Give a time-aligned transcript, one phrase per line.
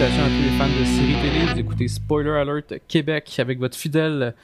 [0.00, 1.44] Salutations à tous les fans de séries télé.
[1.52, 4.34] Vous écoutez Spoiler Alert Québec avec votre fidèle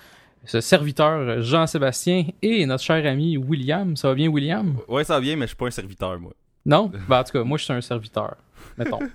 [0.44, 3.96] ce serviteur Jean-Sébastien et notre cher ami William.
[3.96, 4.76] Ça va bien, William?
[4.86, 6.32] Ouais, ça va bien, mais je suis pas un serviteur, moi.
[6.66, 6.92] Non?
[7.08, 8.36] Ben, en tout cas, moi, je suis un serviteur.
[8.76, 8.98] Mettons.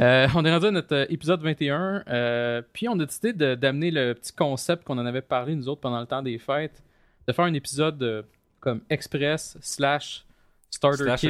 [0.00, 2.02] Euh, on est rendu à notre euh, épisode 21.
[2.08, 5.82] euh, puis on a décidé d'amener le petit concept qu'on en avait parlé, nous autres,
[5.82, 6.82] pendant le temps des fêtes.
[7.28, 8.22] De faire un épisode euh,
[8.58, 10.24] comme express slash
[10.68, 11.28] starter kit.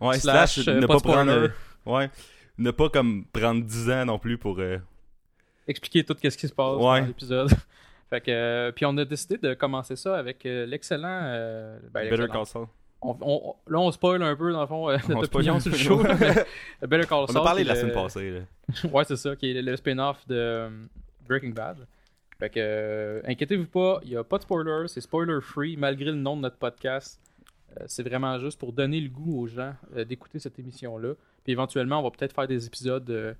[0.00, 1.50] Ouais, Slash, slash, ne pas prendre.
[1.86, 2.08] ouais.
[2.58, 4.58] Ne pas comme prendre 10 ans non plus pour.
[4.60, 4.78] euh,
[5.68, 7.00] expliquer tout ce qui se passe Ouais.
[7.00, 7.50] dans l'épisode.
[8.10, 11.20] fait que, euh, puis on a décidé de commencer ça avec euh, l'excellent.
[11.92, 12.28] ben, Better.
[12.32, 12.66] Call Saul.
[13.02, 15.70] On- on- là, on spoil un peu, dans le fond, euh, On notre opinion sur
[15.72, 16.02] le show.
[16.02, 16.46] là, mais
[16.86, 17.36] Better Call On Saul.
[17.38, 18.30] a parlé de la semaine passée.
[18.30, 18.40] là.
[18.92, 20.70] ouais, c'est ça, qui est le, spin-off de euh,
[21.28, 21.86] Breaking Bad.
[22.38, 26.16] Fait que, euh, inquiétez-vous pas, il n'y a pas de spoilers, c'est spoiler-free, malgré le
[26.16, 27.20] nom de notre podcast.
[27.80, 29.74] Euh, c'est vraiment juste pour donner le goût aux gens
[30.06, 31.12] d'écouter cette émission-là.
[31.46, 33.32] Puis éventuellement, on va peut-être faire des épisodes euh,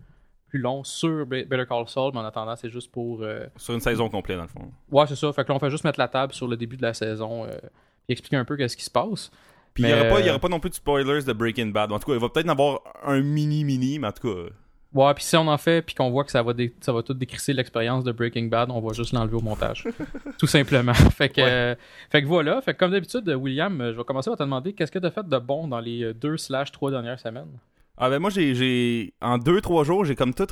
[0.48, 3.22] plus longs sur Be- Better Call Saul, mais en attendant, c'est juste pour.
[3.22, 4.70] euh, Sur une saison complète, dans le fond.
[4.92, 5.32] Ouais, c'est ça.
[5.32, 7.44] Fait que là, on fait juste mettre la table sur le début de la saison
[7.46, 9.32] euh, puis expliquer un peu qu'est-ce qui se passe.
[9.74, 11.32] Puis il n'y aura, pas- il y euh, aura pas non plus de spoilers de
[11.32, 11.90] Breaking Bad.
[11.90, 14.38] En tout cas, il va peut-être en avoir un mini-mini, mais en tout cas.
[14.38, 14.50] euh,
[14.94, 17.02] Ouais, puis si on en fait puis qu'on voit que ça va, dé- ça va
[17.02, 19.84] tout décrisser l'expérience de Breaking Bad, on va juste l'enlever au montage.
[20.38, 20.94] tout simplement.
[20.94, 21.48] Fait que, Ouais.
[21.50, 21.74] euh,
[22.08, 22.62] fait que voilà.
[22.62, 25.04] Fait que comme d'habitude, William, euh, je vais commencer par te demander qu'est-ce que tu
[25.04, 27.50] as fait de bon dans les euh, deux slash trois dernières semaines?
[27.98, 30.46] Ah ben moi j'ai j'ai en 2 3 jours, j'ai comme tout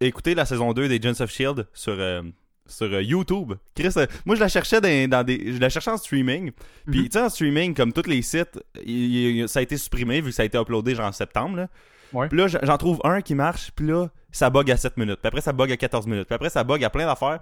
[0.00, 2.22] écouté la saison 2 des Agents of Shield sur euh,
[2.66, 3.52] sur euh, YouTube.
[3.74, 6.52] Chris, euh, moi je la cherchais dans, dans des je la cherchais en streaming.
[6.90, 7.04] Puis Mhm.
[7.06, 10.30] tu sais en streaming comme tous les sites, il- il- ça a été supprimé vu
[10.30, 11.68] que ça a été uploadé genre en septembre là.
[12.12, 12.28] Ouais.
[12.28, 15.28] Puis là j'en trouve un qui marche, puis là ça bug à 7 minutes, puis
[15.28, 17.40] après ça bug à 14 minutes, puis après ça bug à plein d'affaires.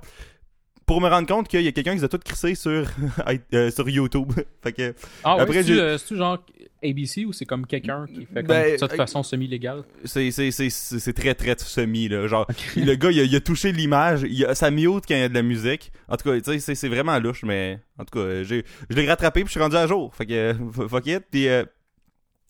[0.87, 2.87] Pour me rendre compte qu'il y a quelqu'un qui les a tout crissé sur
[3.55, 4.33] euh, sur YouTube.
[4.63, 6.45] fait que Ah, Après, j'ai- euh, c'est-tu genre
[6.83, 9.85] ABC ou c'est comme quelqu'un qui fait comme Ben, ça de euh, façon semi-légale?
[10.05, 12.27] c'est c'est c'est c'est c'est très très semi là.
[12.27, 12.47] Genre
[12.77, 15.23] le gars il a, il a touché l'image il a, ça mute quand il y
[15.23, 15.91] a de la musique.
[16.09, 18.97] En tout cas tu sais c'est c'est vraiment louche mais en tout cas j'ai je
[18.97, 20.15] l'ai rattrapé puis je suis rendu à jour.
[20.15, 21.23] Fait que euh, fuck it.
[21.31, 21.65] Puis euh,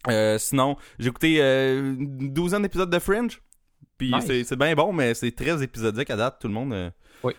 [0.08, 3.40] euh, sinon j'ai écouté euh, une douzaine d'épisodes de Fringe.
[3.96, 4.24] Puis Nice.
[4.26, 6.90] c'est c'est bien bon mais c'est très épisodique à date tout le monde euh,
[7.24, 7.32] Oui.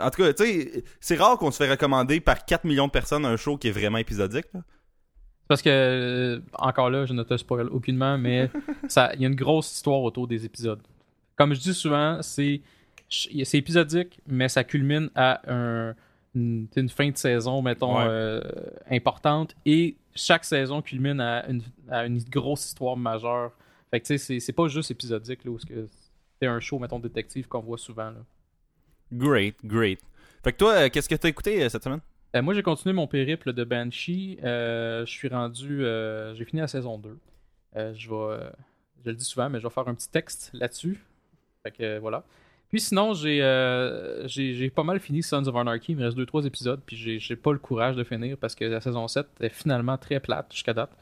[0.00, 2.92] en tout cas tu sais c'est rare qu'on se fait recommander par 4 millions de
[2.92, 4.60] personnes un show qui est vraiment épisodique là.
[5.48, 8.48] Parce que, euh, encore là, je ne te spoil aucunement, mais
[8.88, 10.80] ça- il y a une grosse histoire autour des épisodes.
[11.34, 12.60] Comme je dis souvent, c'est
[13.52, 15.94] épisodique, mais ça culmine à un-
[16.36, 18.04] une, une fin de saison, mettons, Ouais.
[18.06, 18.40] euh,
[18.90, 23.50] importante, et chaque saison culmine à une, à une grosse histoire majeure.
[23.90, 27.48] Fait que, tu sais, c'est- pas juste épisodique, là, où c'est un show, mettons, détective
[27.48, 28.22] qu'on voit souvent, là.
[29.12, 30.00] Great great
[30.42, 32.00] fait que toi euh, qu'est-ce que t'as écouté euh, cette semaine?
[32.36, 34.38] Euh, moi, j'ai continué mon périple de Banshee.
[34.44, 35.84] Euh, je suis rendu.
[35.84, 37.18] euh, j'ai fini la saison 2.
[37.76, 38.50] Euh, je vais.
[39.04, 41.04] je le dis souvent, mais je vais faire un petit texte là-dessus.
[41.64, 42.22] Fait que voilà.
[42.68, 43.38] Puis sinon, j'ai,
[44.26, 45.90] j'ai, j'ai pas mal fini Sons of Anarchy.
[45.92, 46.80] Il me reste 2-3 épisodes.
[46.86, 49.98] Puis j'ai, j'ai pas le courage de finir parce que la saison 7 est finalement
[49.98, 50.92] très plate jusqu'à date.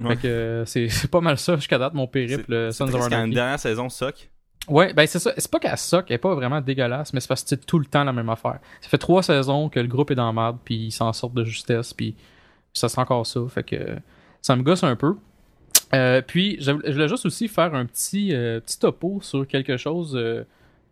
[0.00, 0.16] Ouais.
[0.16, 3.32] Fait que c'est, c'est pas mal ça jusqu'à date, mon périple Sons of Anarchy.
[3.34, 4.28] dernière saison sock
[4.68, 5.32] Ouais, ben c'est ça.
[5.36, 7.78] C'est pas qu'elle soque, elle est pas vraiment dégueulasse, mais c'est parce que c'est tout
[7.78, 8.58] le temps la même affaire.
[8.80, 11.34] Ça fait trois saisons que le groupe est dans la merde, puis ils s'en sortent
[11.34, 12.16] de justesse, puis
[12.72, 13.40] ça sera encore ça.
[13.48, 13.96] Fait que
[14.42, 15.16] ça me gosse un peu.
[15.94, 20.16] Euh, puis je voulais juste aussi faire un petit, euh, petit topo sur quelque chose
[20.16, 20.44] euh,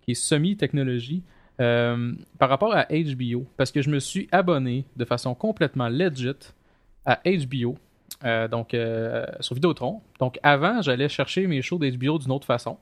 [0.03, 1.23] qui est semi-technologie
[1.57, 6.53] par rapport à HBO, parce que je me suis abonné de façon complètement legit
[7.07, 7.79] à HBO.
[8.51, 8.77] donc
[9.39, 10.01] sur Vidéotron.
[10.19, 12.77] Donc avant, j'allais chercher mes shows d'HBO d'une autre façon.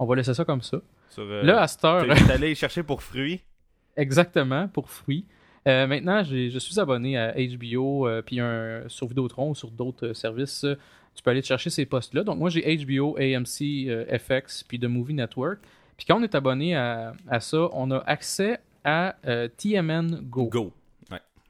[0.00, 0.78] On va laisser ça comme ça.
[1.10, 3.42] sur euh, Là, à cette heure, t'es allé chercher pour fruits
[3.96, 5.26] exactement, pour fruits.
[5.68, 8.38] Euh, maintenant, je suis abonné à HBO, euh, puis
[8.88, 10.64] sur Vidéotron ou sur d'autres services.
[11.14, 12.24] tu peux aller te chercher ces postes-là.
[12.24, 15.58] Donc, moi, j'ai HBO, AMC, FX, puis The Movie Network.
[15.98, 19.16] Puis quand on est abonné à, à ça, on a accès à
[19.58, 20.72] TMN Go, go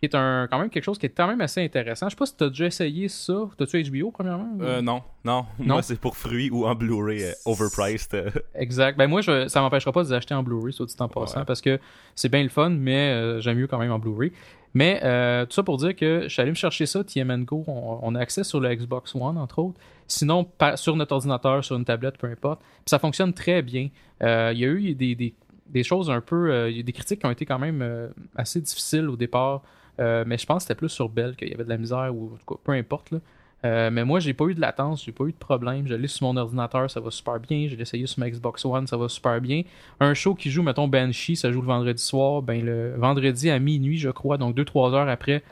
[0.00, 2.06] qui est un, quand même quelque chose qui est quand même assez intéressant.
[2.08, 3.34] Je sais pas si tu as déjà essayé ça.
[3.58, 4.48] T'as-tu HBO, premièrement?
[4.58, 5.44] ou- Euh, non, non.
[5.58, 5.74] Non?
[5.74, 8.14] Moi, c'est pour fruits ou en Blu-ray euh, overpriced.
[8.14, 8.30] euh.
[8.54, 8.96] Exact.
[8.96, 11.40] Ben moi, je, ça m'empêchera pas de les acheter en Blu-ray, soit dit en passant,
[11.40, 11.44] Ouais.
[11.44, 11.78] parce que
[12.14, 14.32] c'est bien le fun, mais j'aime mieux quand même en Blu-ray.
[14.72, 15.00] Mais
[15.46, 17.64] tout ça pour dire que je suis allé me chercher ça, TMN Go.
[17.66, 19.78] On, on a accès sur le Xbox One, entre autres.
[20.06, 22.60] Sinon, par- sur notre ordinateur, sur une tablette, peu importe.
[22.62, 23.90] Puis ça fonctionne très bien.
[24.22, 24.26] Il
[24.58, 25.34] y a eu des, des,
[25.66, 26.70] des choses un peu.
[26.70, 29.62] Il y a des critiques qui ont été quand même assez difficiles au départ.
[29.98, 32.14] Euh, mais je pense que c'était plus sur Bell qu'il y avait de la misère
[32.14, 33.10] ou en tout cas, peu importe.
[33.10, 33.18] Là.
[33.64, 35.86] Euh, mais moi, j'ai pas eu de latence, j'ai pas eu de problème.
[35.86, 37.68] Je l'ai sur mon ordinateur, ça va super bien.
[37.68, 39.62] Je l'ai essayé sur ma Xbox One, ça va super bien.
[40.00, 42.42] Un show qui joue, mettons, Banshee, ça joue le vendredi soir.
[42.42, 45.42] Ben, le vendredi à minuit, je crois, donc 2-3 heures après,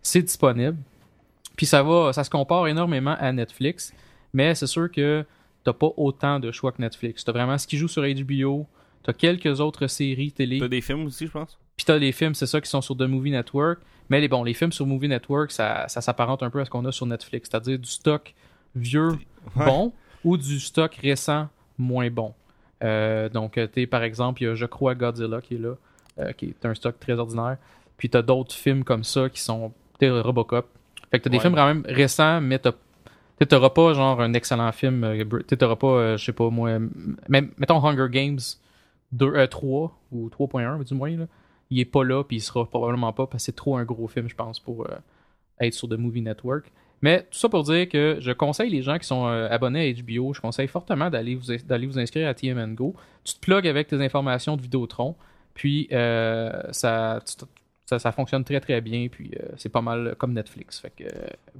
[0.00, 0.78] c'est disponible.
[1.56, 3.92] Puis ça va, ça se compare énormément à Netflix.
[4.32, 5.24] Mais c'est sûr que
[5.64, 7.24] t'as pas autant de choix que Netflix.
[7.24, 8.66] T'as vraiment ce qui joue sur HBO,
[9.02, 11.58] t'as quelques autres séries télé, T'as des films aussi, je pense?
[11.78, 13.78] Puis t'as les films, c'est ça, qui sont sur The Movie Network.
[14.10, 16.70] Mais les, bon, les films sur Movie Network, ça, ça s'apparente un peu à ce
[16.70, 18.34] qu'on a sur Netflix, c'est-à-dire du stock
[18.74, 19.12] vieux
[19.56, 19.64] Ouais.
[19.64, 19.92] bon
[20.24, 21.48] ou du stock récent
[21.78, 22.34] moins bon.
[22.84, 25.74] Euh, donc, tu par exemple, il y a, je crois, Godzilla qui est là,
[26.18, 27.56] euh, qui est un stock très ordinaire.
[27.96, 30.68] Puis t'as d'autres films comme ça qui sont t'es Robocop.
[31.10, 32.72] Fait que t'as des films quand même récents, mais t'as
[33.48, 35.04] t'auras pas genre un excellent film.
[35.04, 35.24] euh,
[35.58, 36.78] T'auras pas, euh, je sais pas moi,
[37.28, 38.38] même, mettons Hunger Games
[39.12, 41.16] 2, euh, 3 ou 3.1 du moins.
[41.16, 41.24] Là?
[41.70, 44.08] Il est pas là, puis il sera probablement pas parce que c'est trop un gros
[44.08, 44.94] film, je pense, pour euh,
[45.60, 46.70] être sur The Movie Network.
[47.02, 50.02] Mais tout ça pour dire que je conseille les gens qui sont euh, abonnés à
[50.02, 52.94] HBO, je conseille fortement d'aller vous, d'aller vous inscrire à TM Go.
[53.22, 55.14] Tu te plugues avec tes informations de Vidéotron,
[55.54, 57.20] puis euh, ça,
[57.86, 60.80] ça, ça fonctionne très très bien, puis c'est pas mal comme Netflix.
[60.80, 61.04] Fait que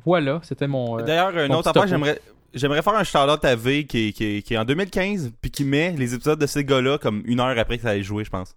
[0.04, 0.96] voilà, c'était mon.
[0.96, 2.20] D'ailleurs, une mon autre affaire, j'aimerais.
[2.54, 5.50] J'aimerais faire un shout-out à V qui, est- qui, est- qui est en 2015 puis
[5.50, 8.24] qui met les épisodes de ces gars-là comme une heure après que ça ait joué,
[8.24, 8.54] je pense.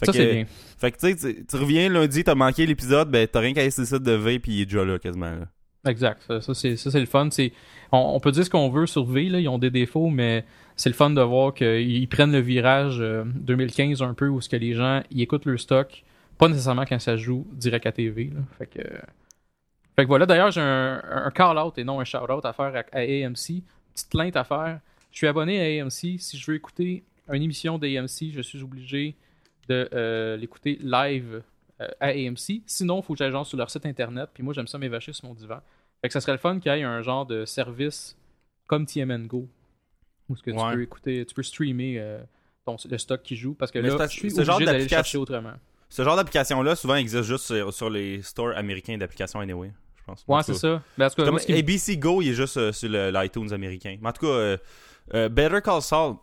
[0.00, 0.44] Fait ça c'est bien.
[0.78, 3.82] Fait que tu sais, tu- reviens lundi, t'as manqué l'épisode, ben t'as rien qu'à sur
[3.82, 5.30] le site de V puis il est déjà là quasiment.
[5.30, 5.46] Là.
[5.86, 6.22] Exact.
[6.26, 7.28] Ça, ça, c'est ça, c'est le fun.
[7.30, 7.52] C'est,
[7.92, 10.44] on, on peut dire ce qu'on veut sur V, là, ils ont des défauts, mais
[10.76, 14.48] c'est le fun de voir qu'ils prennent le virage euh, 2015 un peu où ce
[14.48, 16.02] que les gens ils écoutent leur stock,
[16.38, 18.24] pas nécessairement quand ça joue direct à TV.
[18.34, 18.40] Là.
[18.58, 18.80] Fait que,
[19.96, 20.26] fait que voilà.
[20.26, 23.62] D'ailleurs, j'ai un, un call-out et non un shout-out à faire à, à AMC.
[23.94, 24.80] Petite plainte à faire.
[25.12, 26.18] Je suis abonné à AMC.
[26.18, 29.16] Si je veux écouter une émission d'AMC, je suis obligé
[29.70, 31.42] de euh, l'écouter live
[31.80, 32.62] euh, à AMC.
[32.66, 34.28] Sinon, il faut que j'aille genre sur leur site internet.
[34.34, 35.60] Puis moi, j'aime ça m'évacher sur mon divan.
[36.02, 38.16] Fait que ça serait le fun qu'il y ait un genre de service
[38.66, 39.48] comme TMN Go.
[40.28, 42.20] Où ce que tu peux écouter, tu peux streamer euh,
[42.64, 43.54] ton, le stock qui joue.
[43.54, 45.52] Parce que Mais là, ce genre obligé d'aller le d'application- chercher autrement.
[45.88, 50.24] Ce genre d'application-là, souvent, existe juste sur, sur les stores américains d'applications anyway, je pense.
[50.28, 50.80] En Ouais, c'est ça.
[50.96, 52.88] Mais en tout cas, Comme moi, ce qui me- ABC Go, il est juste sur
[52.88, 53.96] l'iTunes américain.
[54.00, 56.14] Mais en tout cas, Better Call Saul,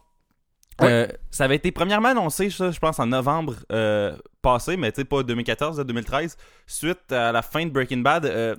[0.81, 0.91] Ouais.
[0.91, 5.01] euh, ça avait été premièrement annoncé, ça, je pense, en novembre euh, passé, mais tu
[5.01, 6.37] sais, pas 2014, là, 2013.
[6.67, 8.55] Suite à la fin de Breaking Bad, euh,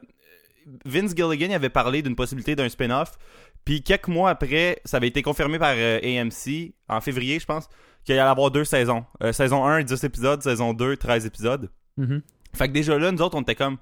[0.85, 3.13] Vince Gilligan avait parlé d'une possibilité d'un spin-off.
[3.65, 7.69] Puis quelques mois après, ça avait été confirmé par euh, AMC, en février, je pense,
[8.05, 9.05] qu'il allait y avoir deux saisons.
[9.23, 10.43] Euh, saison 1, 10 épisodes.
[10.43, 11.71] Saison 2, 13 épisodes.
[11.97, 12.23] Mhm.
[12.55, 13.77] Fait que déjà là, nous autres, on était comme,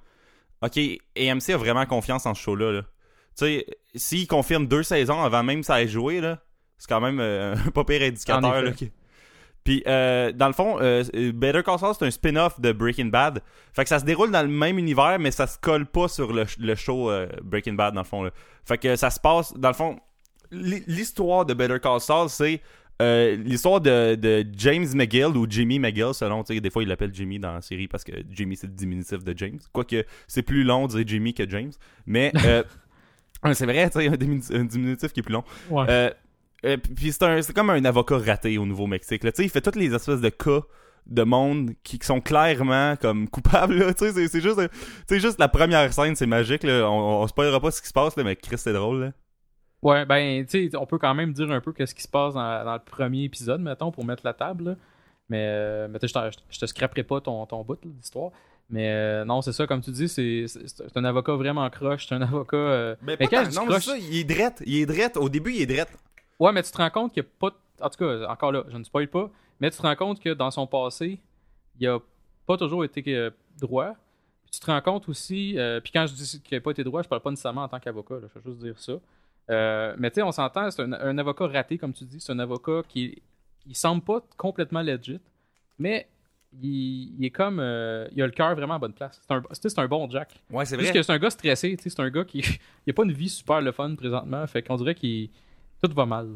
[0.62, 0.78] ok,
[1.16, 2.72] AMC a vraiment confiance en ce show-là.
[2.72, 2.82] Là.
[2.82, 6.40] Tu sais, s'ils confirment deux saisons avant même ça ait joué, là,
[6.78, 8.62] c'est quand même euh, un pas pire indicateur.
[8.62, 8.92] Là, qui-
[9.64, 11.02] Puis, euh, dans le fond, euh,
[11.34, 13.42] Better Call Saul, c'est un spin-off de Breaking Bad.
[13.74, 16.32] Fait que ça se déroule dans le même univers, mais ça se colle pas sur
[16.32, 17.10] le, le show
[17.42, 18.22] Breaking Bad, dans le fond.
[18.22, 18.30] Là.
[18.64, 19.98] Fait que ça se passe, dans le fond,
[20.52, 22.60] l'hi- l'histoire de Better Call Saul, c'est
[23.02, 26.88] euh, l'histoire de, de James McGill ou Jimmy McGill, selon, tu sais, des fois il
[26.88, 29.58] l'appelle Jimmy dans la série parce que Jimmy c'est le diminutif de James.
[29.72, 31.72] Quoique c'est plus long de dire Jimmy que James.
[32.06, 32.62] Mais euh,
[33.52, 34.12] c'est vrai, tu sais, un,
[34.60, 35.44] un diminutif qui est plus long.
[35.68, 35.84] Ouais.
[35.90, 36.10] Euh,
[36.66, 39.24] euh, puis c'est un- c'est comme un avocat raté au Nouveau-Mexique.
[39.24, 39.32] là.
[39.32, 40.60] Tu sais, il fait toutes les espèces de cas
[41.06, 43.74] de monde qui, qui sont clairement comme coupables.
[43.78, 43.94] là.
[43.94, 44.68] Tu sais, c'est- juste, tu
[45.08, 46.62] sais, juste la première scène, c'est magique.
[46.64, 46.90] Là.
[46.90, 49.00] On, on spoilera pas ce qui se passe, là, mais Chris, c'est drôle.
[49.04, 49.12] Là.
[49.82, 52.34] Ouais, ben, tu sais, on peut quand même dire un peu qu'est-ce qui se passe
[52.34, 54.64] dans, dans le premier épisode, mettons, pour mettre la table.
[54.70, 54.74] là.
[55.28, 58.30] Mais, euh, mais tu sais, je te- je te scraperai pas ton, ton bout d'histoire.
[58.68, 60.46] Mais euh, non, c'est ça, comme tu dis, c'est
[60.96, 62.06] un avocat vraiment croche.
[62.08, 62.56] C'est un avocat.
[62.56, 64.24] euh, Mais, Mais pas quand tant- je dis non, mais croche- c'est ça, il est
[64.24, 64.62] drette.
[64.66, 65.16] Il est drette.
[65.16, 65.96] Au début, il est drette.
[66.38, 67.50] Ouais, mais tu te rends compte qu'il n'y a pas.
[67.50, 69.30] de- En tout cas, encore là, je ne spoil pas.
[69.60, 71.18] Mais tu te rends compte que dans son passé,
[71.78, 71.98] il a
[72.46, 73.92] pas toujours été euh, droit.
[74.44, 75.58] Puis tu te rends compte aussi.
[75.58, 77.68] euh, puis quand je dis qu'il n'a pas été droit, je parle pas nécessairement en
[77.68, 78.16] tant qu'avocat.
[78.22, 78.92] Je veux juste dire ça.
[79.50, 82.20] Euh, mais tu sais, on s'entend, c'est un, un avocat raté, comme tu dis.
[82.20, 83.22] C'est un avocat qui.
[83.66, 85.20] Il semble pas complètement legit.
[85.78, 86.06] Mais
[86.62, 87.58] il, il est comme.
[87.60, 89.20] euh, il a le cœur vraiment à bonne place.
[89.26, 90.40] C'est un, c'est un bon Jack.
[90.50, 92.38] Ouais, c'est Juste que c'est un gars stressé, c'est un gars qui
[92.86, 95.30] il a pas une vie super le fun présentement, fait qu'on dirait qu'il
[95.88, 96.28] tout va mal.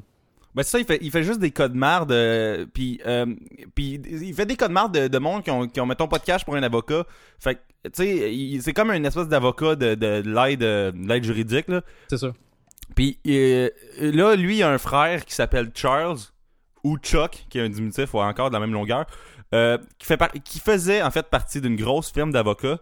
[0.52, 3.26] Ben c'est ça, il fait, il fait juste des codes marde, euh, puis euh,
[3.74, 6.18] puis il fait des codes marde de, de monde qui ont, qui ont, mettons, pas
[6.18, 7.04] de cash pour un avocat.
[7.38, 11.68] Fait que, tu sais, c'est comme une espèce d'avocat de, de, de l'aide euh, juridique,
[11.68, 11.82] là.
[12.08, 12.32] C'est ça.
[12.96, 16.18] Puis euh, là, lui, il a un frère qui s'appelle Charles,
[16.82, 19.06] ou Chuck, qui est un diminutif, ou encore de la même longueur,
[19.52, 22.80] qui, fait par- qui faisait en fait partie d'une grosse firme d'avocats,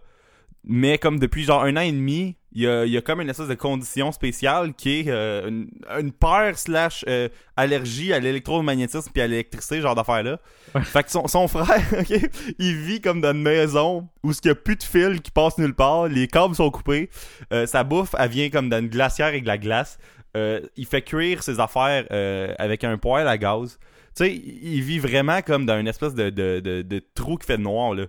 [0.63, 3.21] mais comme depuis genre un an et demi, il y a, il y a comme
[3.21, 8.19] une espèce de condition spéciale qui est euh, une, une peur slash euh, allergie à
[8.19, 10.39] l'électromagnétisme puis à l'électricité, genre d'affaires-là.
[10.73, 10.81] Ouais.
[10.81, 11.81] Fait que son, son frère,
[12.59, 15.57] il vit comme dans une maison où il y a plus de fils qui passent
[15.59, 17.09] nulle part, les câbles sont coupés,
[17.53, 19.97] euh, sa bouffe, elle vient comme dans une glacière avec de la glace.
[20.35, 22.05] Il fait cuire ses affaires
[22.59, 23.77] avec un poêle à gaz.
[24.15, 27.45] Tu sais, il vit vraiment comme dans une espèce de, de, de, de trou qui
[27.45, 28.05] fait noir, là.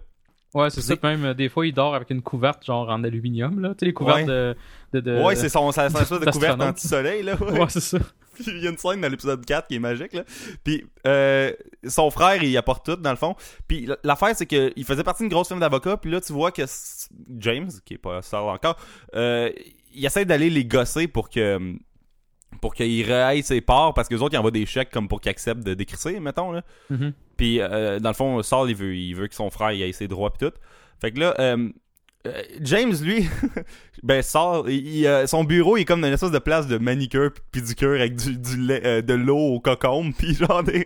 [0.54, 0.95] Ouais, c'est ça.
[1.02, 3.87] Même euh, des fois, il dort avec une couverte genre en aluminium là, tu sais
[3.87, 4.26] les couvertes Ouais.
[4.26, 4.57] de,
[4.95, 7.37] de, de- ouais, c'est son, sa, espèce de couverte anti-soleil, là.
[7.40, 7.61] ouais.
[7.61, 7.99] Ouais, c'est ça.
[8.35, 10.23] Puis il y a une scène dans l'épisode 4 qui est magique, là.
[10.64, 11.52] Puis euh,
[11.87, 13.37] son frère, il apporte tout, dans le fond.
[13.69, 15.99] Puis l'affaire, c'est qu'il faisait partie d'une grosse firme d'avocats.
[15.99, 16.62] Puis là, tu vois que
[17.38, 18.76] James, qui est pas sort encore,
[19.14, 19.50] euh,
[19.92, 21.75] il essaie d'aller les gosser pour que
[22.61, 25.21] pour qu'ils réaillent ses parts parce que les autres ils envoient des chèques comme pour
[25.21, 27.12] qu'ils acceptent de décrisser mettons là Mhm.
[27.40, 29.92] Puis euh, dans le fond Saul il veut il veut que son frère il ait
[29.92, 30.54] ses droits puis tout
[31.00, 31.70] fait que là euh,
[32.26, 33.26] euh, James lui
[34.02, 37.99] ben son bureau il est comme dans une espèce de place de manicure pis pédicure
[37.99, 40.85] avec du, du lait, de l'eau au cocombe puis genre il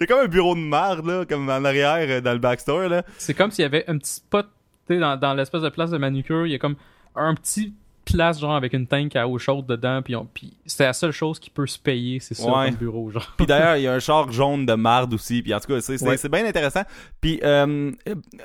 [0.00, 3.02] y a comme un bureau de merde là comme en arrière dans le backstore là
[3.18, 4.46] C'est comme s'il y avait un petit spot
[4.86, 6.46] tu sais, dans, dans l'espèce de place de manucure.
[6.46, 6.76] Il y a comme
[7.14, 7.72] un petit
[8.04, 10.02] place genre avec une tank à eau chaude dedans.
[10.02, 12.66] Puis, on- puis c'est la seule chose qui peut se payer, c'est ça, Ouais.
[12.68, 13.10] comme bureau.
[13.10, 13.32] Genre.
[13.36, 15.42] Puis d'ailleurs, il y a un char jaune de marde aussi.
[15.42, 16.16] Puis en tout cas, c'est, c'est, Ouais.
[16.16, 16.82] c'est bien intéressant.
[17.20, 17.90] Puis euh,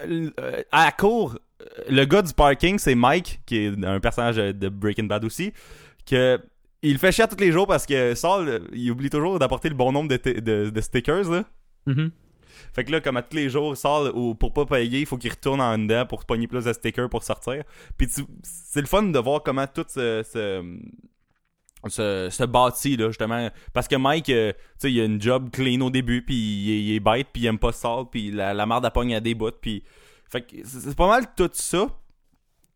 [0.04, 1.38] euh, à la cour,
[1.90, 5.54] le gars du parking, c'est Mike, qui est un personnage de Breaking Bad aussi,
[6.10, 6.40] que
[6.84, 9.92] il fait chier tous les jours parce que Saul, il oublie toujours d'apporter le bon
[9.92, 11.30] nombre de, t- de, de stickers.
[11.30, 11.44] Là.
[11.88, 12.12] Mhm.
[12.78, 15.18] Fait que là, comme à tous les jours, Saul, ou pour pas payer, il faut
[15.18, 17.64] qu'il retourne en dedans pour pogner plus de stickers pour sortir.
[17.98, 18.08] Puis
[18.44, 23.50] c'est le fun de voir comment tout se, se, se, bâtit, là, justement.
[23.74, 26.72] Parce que Mike, euh, tu sais, il a une job clean au début, puis il,
[26.72, 29.22] est- il bête, puis il aime pas Saul, puis la, la merde à pogne à
[29.22, 29.84] des bouts, puis...
[30.30, 31.88] Fait que c'est pas mal tout ça.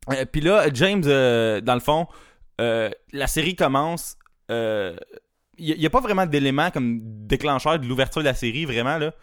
[0.10, 2.08] Euh, puis là, James, euh, dans le fond,
[2.58, 4.18] la série commence...
[4.50, 4.96] Il
[5.60, 9.14] n'y a, pas vraiment d'éléments comme déclencheur de l'ouverture de la série, vraiment, là.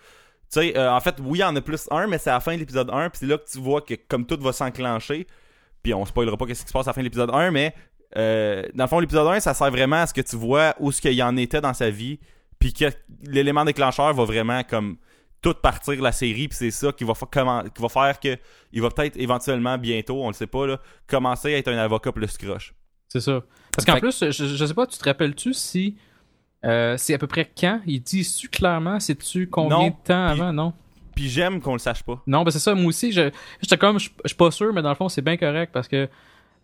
[0.52, 2.34] Tu sais, euh, en fait, oui, il y en a plus un, mais c'est à
[2.34, 4.52] la fin de l'épisode 1, puis c'est là que tu vois que comme tout va
[4.52, 5.26] s'enclencher,
[5.82, 7.74] puis on spoilera pas qu'est-ce qui se passe à la fin de l'épisode 1, mais
[8.16, 10.90] euh, dans le fond, l'épisode 1, ça sert vraiment à ce que tu vois où
[10.90, 12.18] ce qu'il y en était dans sa vie,
[12.58, 12.86] puis que
[13.24, 14.96] l'élément déclencheur va vraiment comme
[15.42, 18.36] tout partir la série, puis c'est ça qui va, comment- qui va faire que
[18.72, 22.10] il va peut-être éventuellement bientôt, on le sait pas, là, commencer à être un avocat
[22.10, 22.74] plus croche.
[23.06, 23.42] C'est ça.
[23.76, 25.96] Parce qu'en Fait- plus, je, je sais pas, tu te rappelles-tu si
[26.64, 27.80] euh, c'est à peu près quand?
[27.86, 30.52] Il dit-tu clairement, sais-tu combien Non, de temps avant?
[30.52, 30.72] Non.
[31.14, 32.22] Puis j'aime qu'on le sache pas.
[32.26, 34.82] Non, ben c'est ça, moi aussi, je- j'étais comme, je je suis pas sûr, mais
[34.82, 36.08] dans le fond, c'est bien correct parce que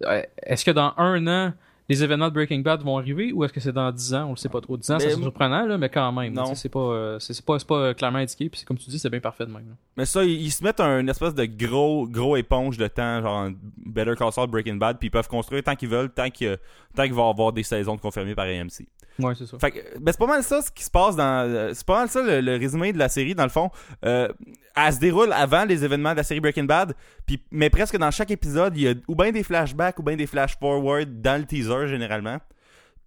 [0.05, 1.53] euh, est-ce que dans un an,
[1.89, 4.25] les événements de Breaking Bad vont arriver ou est-ce que c'est dans 10 ans?
[4.29, 4.77] On le sait pas trop.
[4.77, 6.35] 10 ans, c'est surprenant, là, mais quand même.
[6.47, 8.89] Sais, C'est pas, euh, c'est pas, c'est pas euh, clairement indiqué, puis c'est comme tu
[8.89, 9.69] dis, c'est bien parfait de même.
[9.69, 9.75] là.
[9.97, 13.49] Mais ça, ils, ils se mettent un espèce de gros gros éponge de temps, genre
[13.85, 16.57] Better Call Saul, Breaking Bad, puis ils peuvent construire tant qu'ils veulent, tant que
[16.95, 18.87] tant qu'il va y avoir des saisons confirmées par AMC.
[19.19, 19.59] Ouais, c'est ça.
[19.61, 21.47] Fait que, ben c'est pas mal ça ce qui se passe dans.
[21.49, 23.71] euh, C'est pas mal ça le, le résumé de la série, dans le fond.
[24.05, 24.29] Euh,
[24.77, 26.95] elle se déroule avant les événements de la série Breaking Bad,
[27.27, 30.17] puis mais presque dans chaque épisode, il y a ou bien des flashbacks ou bien
[30.17, 32.39] des flash-forward dans le teaser généralement.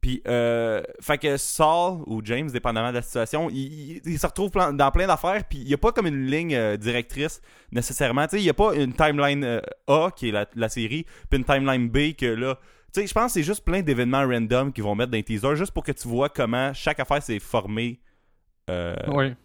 [0.02, 4.92] Puis, euh, fait que Saul ou James, dépendamment de la situation, il, se retrouve dans
[4.92, 8.28] plein d'affaires, puis il n'y a pas comme une ligne euh, directrice nécessairement.
[8.28, 11.40] Tu il n'y a pas une timeline euh, A, qui est la, la série, puis
[11.40, 12.60] une timeline B que là.
[12.94, 15.24] Tu sais, je pense que c'est juste plein d'événements random qu'ils vont mettre dans les
[15.24, 18.00] teasers, juste pour que tu vois comment chaque affaire s'est formée.
[18.70, 18.96] Euh.
[19.04, 19.36] Tu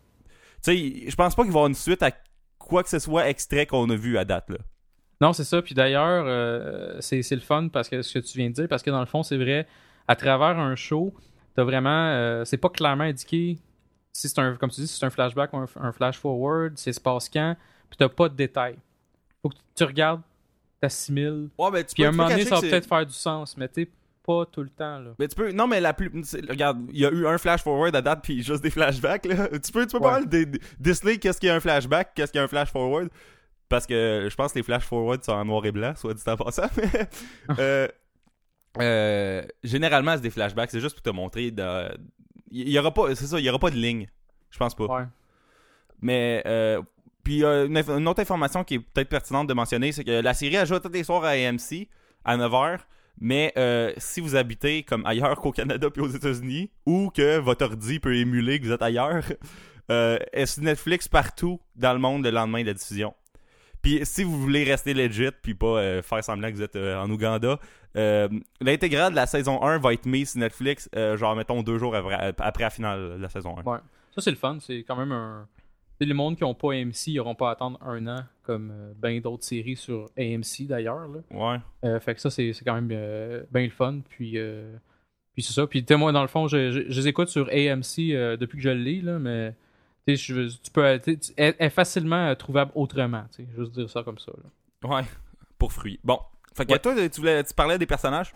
[0.62, 2.10] sais, je pense pas qu'il va y avoir une suite à
[2.58, 4.58] quoi que ce soit extrait qu'on a vu à date, là.
[5.20, 5.62] Non, c'est ça.
[5.62, 8.68] Puis d'ailleurs, euh, c'est c'est le fun parce que ce que tu viens de dire,
[8.68, 9.68] parce que dans le fond, c'est vrai,
[10.08, 11.14] à travers un show,
[11.54, 13.58] t'as vraiment, euh, c'est pas clairement indiqué
[14.12, 16.72] si c'est un, comme tu dis, si c'est un flashback ou un, un flash forward,
[16.76, 17.56] c'est se passe quand,
[17.88, 18.78] puis t'as pas de détails.
[19.40, 20.22] Faut que tu regardes,
[20.80, 23.56] t'assimiles, Ouais, mais tu puis à un moment donné, ça va peut-être faire du sens,
[23.56, 23.90] mais tu sais,
[24.24, 25.10] pas tout le temps là.
[25.18, 25.52] Mais tu peux.
[25.52, 26.10] Non, mais la plus.
[26.48, 29.48] Regarde, il y a eu un flash forward à date, puis juste des flashbacks, là.
[29.58, 30.26] Tu peux, tu peux pas Ouais.
[30.26, 30.46] dé-
[30.78, 33.08] déceler qu'est-ce qu'il y a un flashback, qu'est-ce qu'il y a un flash forward.
[33.68, 36.22] Parce que je pense que les flash forward sont en noir et blanc, soit dit
[36.26, 36.68] en passant.
[36.76, 37.08] mais,
[37.58, 37.88] euh,
[38.80, 41.50] euh, généralement, c'est des flashbacks, c'est juste pour te montrer.
[41.50, 41.88] de-
[42.50, 43.14] Il y aura pas.
[43.14, 44.08] C'est ça, il y aura pas de ligne.
[44.50, 44.84] Je pense pas.
[44.86, 45.04] Ouais.
[46.00, 46.82] Mais euh,
[47.24, 50.34] puis euh, une, une autre information qui est peut-être pertinente de mentionner, c'est que la
[50.34, 51.88] série joue tous les soirs à AMC
[52.24, 52.78] à 9h.
[53.20, 57.64] Mais euh, si vous habitez comme ailleurs qu'au Canada puis aux États-Unis, ou que votre
[57.64, 59.24] ordi peut émuler que vous êtes ailleurs,
[59.90, 63.14] euh, est Netflix partout dans le monde le lendemain de la diffusion.
[63.82, 67.00] Puis si vous voulez rester legit puis pas euh, faire semblant que vous êtes euh,
[67.00, 67.58] en Ouganda,
[67.96, 68.28] euh,
[68.60, 71.94] l'intégrale de la saison 1 va être mise sur Netflix, euh, genre mettons deux jours
[71.94, 73.62] après, après la finale de la saison 1.
[73.64, 73.78] Ouais.
[74.14, 74.58] Ça, c'est le fun.
[74.60, 75.48] C'est quand même un.
[76.02, 78.70] Tu les mondes qui ont pas AMC, ils auront pas à attendre un an, comme
[78.72, 81.08] euh, ben d'autres séries sur AMC d'ailleurs.
[81.30, 81.56] Ouais.
[81.84, 84.00] Euh, fait que ça, c'est c'est quand même euh, bien le fun.
[84.08, 84.74] Puis, euh,
[85.34, 85.66] puis c'est ça.
[85.66, 87.96] Puis, tu moi, dans le fond, je, je, je les écoute sur AMC
[88.38, 89.54] depuis que je le lis, là, mais
[90.08, 90.98] tu je- tu peux.
[90.98, 93.22] tu tu- Elle est facilement trouvable autrement.
[93.34, 94.32] tu Juste dire ça comme ça.
[94.32, 94.88] là.
[94.96, 95.02] Ouais,
[95.58, 96.00] pour fruits.
[96.02, 96.18] Bon.
[96.54, 96.78] Fait que Ouais.
[96.80, 98.34] toi, tu, voulais, tu parlais des personnages?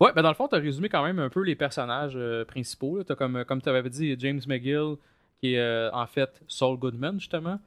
[0.00, 2.16] Ouais, ben dans le fond, t'as résumé quand même un peu les personnages
[2.46, 2.98] principaux.
[2.98, 3.14] là.
[3.16, 4.94] Comme, comme tu avais dit, James McGill,
[5.42, 7.58] qui est euh, en fait Saul Goodman, justement.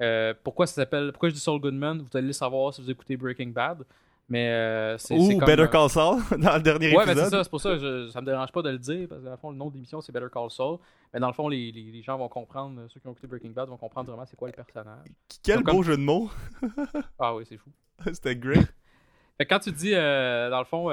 [0.00, 1.10] Euh, pourquoi ça s'appelle.
[1.12, 1.98] Pourquoi je dis Saul Goodman?
[2.00, 3.84] Vous allez le savoir si vous écoutez Breaking Bad.
[4.28, 7.30] Mais euh, c'est Ou comme, Better Call Saul dans le dernier Ouais, mais c'est épisode.
[7.30, 9.32] ça, c'est pour ça que ça me dérange pas de le dire, parce que dans
[9.32, 10.78] le fond, le nom de l'émission, c'est Better Call Saul.
[11.12, 13.50] Mais dans le fond, les, les, les gens vont comprendre, ceux qui ont écouté Breaking
[13.50, 15.06] Bad vont comprendre vraiment c'est quoi le personnage.
[15.42, 16.30] Quel Donc, beau comme- jeu de mots.
[17.18, 17.68] Ah oui, c'est fou.
[18.12, 18.66] C'était great.
[19.36, 20.84] Fait que quand tu dis, dans le fond,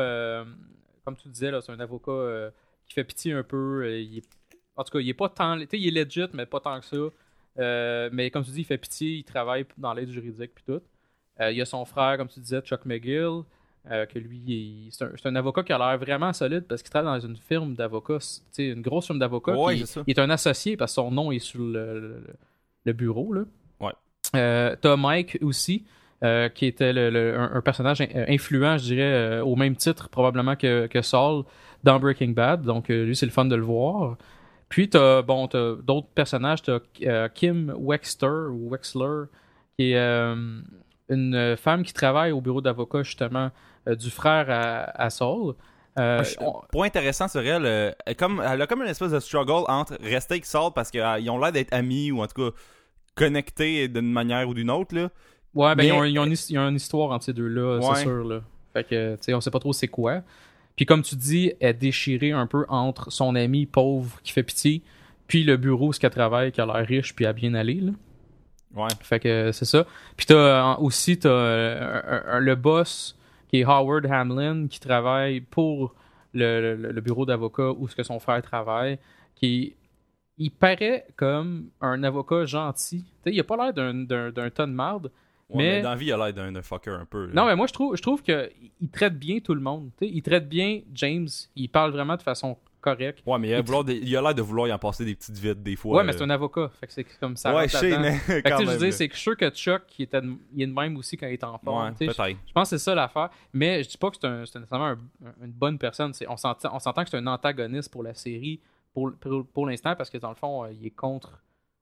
[1.06, 2.52] comme tu disais, c'est un avocat
[2.86, 3.90] qui fait pitié un peu.
[3.98, 4.28] il est-
[4.82, 5.58] en tout cas, il est pas tant.
[5.60, 6.98] Tu sais, il est legit, mais pas tant que ça.
[7.60, 10.82] Euh, mais comme tu dis, il fait pitié, il travaille dans l'aide juridique puis tout.
[11.40, 13.42] Euh, il y a son frère, comme tu disais, Chuck McGill,
[13.90, 17.20] euh, que lui, il- c'est un, avocat qui a l'air vraiment solide parce qu'il travaille
[17.20, 19.56] dans une firme d'avocats, tu sais, une grosse firme d'avocats.
[19.58, 20.04] Ouais, ça.
[20.08, 22.24] il est un associé parce que son nom est sur le, le-
[22.86, 23.34] le bureau.
[23.34, 23.42] Là.
[23.80, 23.94] Ouais.
[24.34, 25.84] T'as Mike aussi,
[26.54, 30.88] qui était le- un, un personnage in- influent, je dirais, au même titre probablement que,
[30.88, 31.44] que Saul
[31.84, 32.62] dans Breaking Bad.
[32.62, 34.18] Donc lui, c'est le fun de le voir.
[34.72, 36.62] Puis t'as bon, t'as d'autres personnages.
[36.64, 39.26] T'as euh, Kim Wexter ou Wexler,
[39.78, 40.36] qui est euh,
[41.10, 43.52] une femme qui travaille au bureau d'avocat justement
[43.88, 45.54] euh, du frère à, à Saul.
[46.00, 49.20] Euh, on- Point intéressant sur elle, euh, elle, comme, elle a comme une espèce de
[49.20, 52.56] struggle entre rester avec Saul parce qu'ils ont l'air d'être amis ou en tout cas
[53.16, 54.96] connectés d'une manière ou d'une autre.
[54.96, 55.10] Là.
[55.54, 57.34] Ouais, ben, Mais- ils, ont, ils ont une, his- ils ont une histoire entre ces
[57.34, 57.96] deux-là, Ouais.
[57.96, 58.24] c'est sûr.
[58.24, 58.40] Là.
[58.74, 60.22] Fait que, tu sais, on sait pas trop c'est quoi.
[60.82, 64.42] Puis comme tu dis, elle est déchirée un peu entre son ami pauvre qui fait
[64.42, 64.82] pitié,
[65.28, 67.76] puis le bureau, ce qu'elle travaille, qui a l'air riche, puis à bien aller.
[67.76, 67.92] Là.
[68.74, 68.88] Ouais.
[69.02, 69.86] Fait que c'est ça.
[70.18, 70.34] Puis t'as
[70.74, 73.16] euh, aussi t'as, euh, le boss
[73.48, 75.94] qui est Howard Hamlin qui travaille pour
[76.34, 78.98] le, le- le bureau d'avocat où ce que son frère travaille,
[79.36, 79.76] qui
[80.40, 83.06] il paraît comme un avocat gentil.
[83.28, 85.12] Il a pas l'air d'un, d'un, d'un ton de marde,
[85.52, 85.82] Ouais, Mais- mais...
[85.82, 87.26] dans la vie, il a l'air d'un fucker un peu.
[87.28, 87.34] là.
[87.34, 88.50] non, mais moi, je trouve, je trouve qu'il
[88.92, 89.90] traite bien tout le monde.
[90.02, 91.28] Il traite bien James.
[91.56, 93.22] Il parle vraiment de façon correcte.
[93.28, 95.76] Ouais, mais il a, des- l'air de vouloir y en passer des petites vides des
[95.76, 95.98] fois.
[95.98, 96.18] Ouais, mais là.
[96.18, 96.72] c'est un avocat.
[96.80, 97.54] Fait que c'est comme ça.
[97.56, 98.80] Ouais, je sais, mais Fait que, quand tu sais, je même.
[98.80, 100.98] veux c'est que je suis sûr que Chuck, il, était de, il est de même
[100.98, 101.86] aussi quand il est en forme.
[101.86, 102.28] Ouais, peut-être.
[102.48, 103.30] je pense que c'est ça l'affaire.
[103.54, 106.12] Mais je dis pas que c'est un- nécessairement un- un- une bonne personne.
[106.28, 108.60] On s'entend que c'est un antagoniste pour la série
[108.96, 111.40] pour, pour, pour l'instant parce que dans le fond, euh, il est contre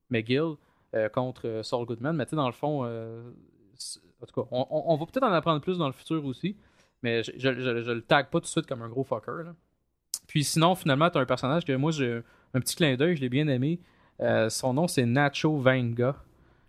[0.09, 0.55] McGill,
[0.95, 2.15] euh, contre euh, Saul Goodman.
[2.15, 3.31] Mais tu sais, dans le fond, euh,
[4.21, 6.55] en tout cas, on, on- va peut-être en apprendre plus dans le futur aussi.
[7.01, 9.43] Mais je, je, je- je le tag pas tout de suite comme un gros fucker.
[9.45, 9.53] là.
[10.27, 12.21] Puis sinon, finalement, tu as un personnage que moi, j'ai
[12.53, 13.79] un petit clin d'œil, je l'ai bien aimé.
[14.21, 16.15] Euh, son nom, c'est Nacho Vanga,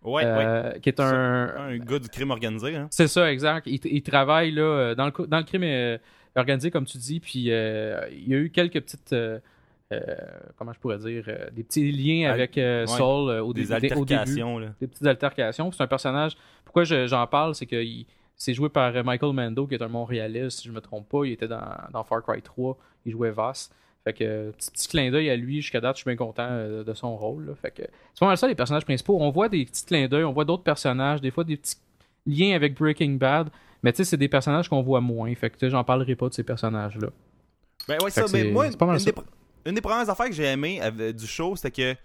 [0.02, 0.28] Ouais, ouais.
[0.30, 2.76] euh, qui est un, Un gars du crime organisé.
[2.76, 2.86] Hein.
[2.90, 3.66] c'est ça, exact.
[3.66, 5.98] Il, il travaille là, euh, dans, le, dans le crime euh,
[6.36, 9.12] organisé, comme tu dis, puis euh, il y a eu quelques petites.
[9.92, 9.98] Euh,
[10.56, 12.86] comment je pourrais dire euh, Des petits liens Al- avec euh, ouais.
[12.86, 14.36] Saul euh, au, Des dé- au début.
[14.36, 14.68] Là.
[14.80, 15.70] Des petites altercations.
[15.72, 16.36] C'est un personnage.
[16.64, 19.88] Pourquoi je- j'en parle C'est que il- c'est joué par Michael Mando, qui est un
[19.88, 21.24] Montréalais, si je me trompe pas.
[21.24, 21.60] Il était dans,
[21.92, 22.76] dans Far Cry 3.
[23.04, 23.70] Il jouait Voss.
[24.04, 26.82] Fait que petit, petit clin d'œil à lui, jusqu'à date, je suis bien content euh,
[26.82, 27.46] de son rôle.
[27.48, 27.54] là.
[27.54, 29.18] Fait que c'est pas mal ça les personnages principaux.
[29.20, 31.76] On voit des petits clins d'œil, on voit d'autres personnages, des fois des petits
[32.26, 33.50] liens avec Breaking Bad,
[33.82, 35.34] mais tu sais, c'est des personnages qu'on voit moins.
[35.34, 37.08] Fait que j'en parlerai pas de ces personnages-là.
[37.88, 38.24] Ben ouais, ça.
[38.32, 39.10] Mais moi, c'est pas mal une, ça.
[39.10, 39.20] des,
[39.66, 41.96] une des premières affaires que j'ai aimé avec- du show, c'était que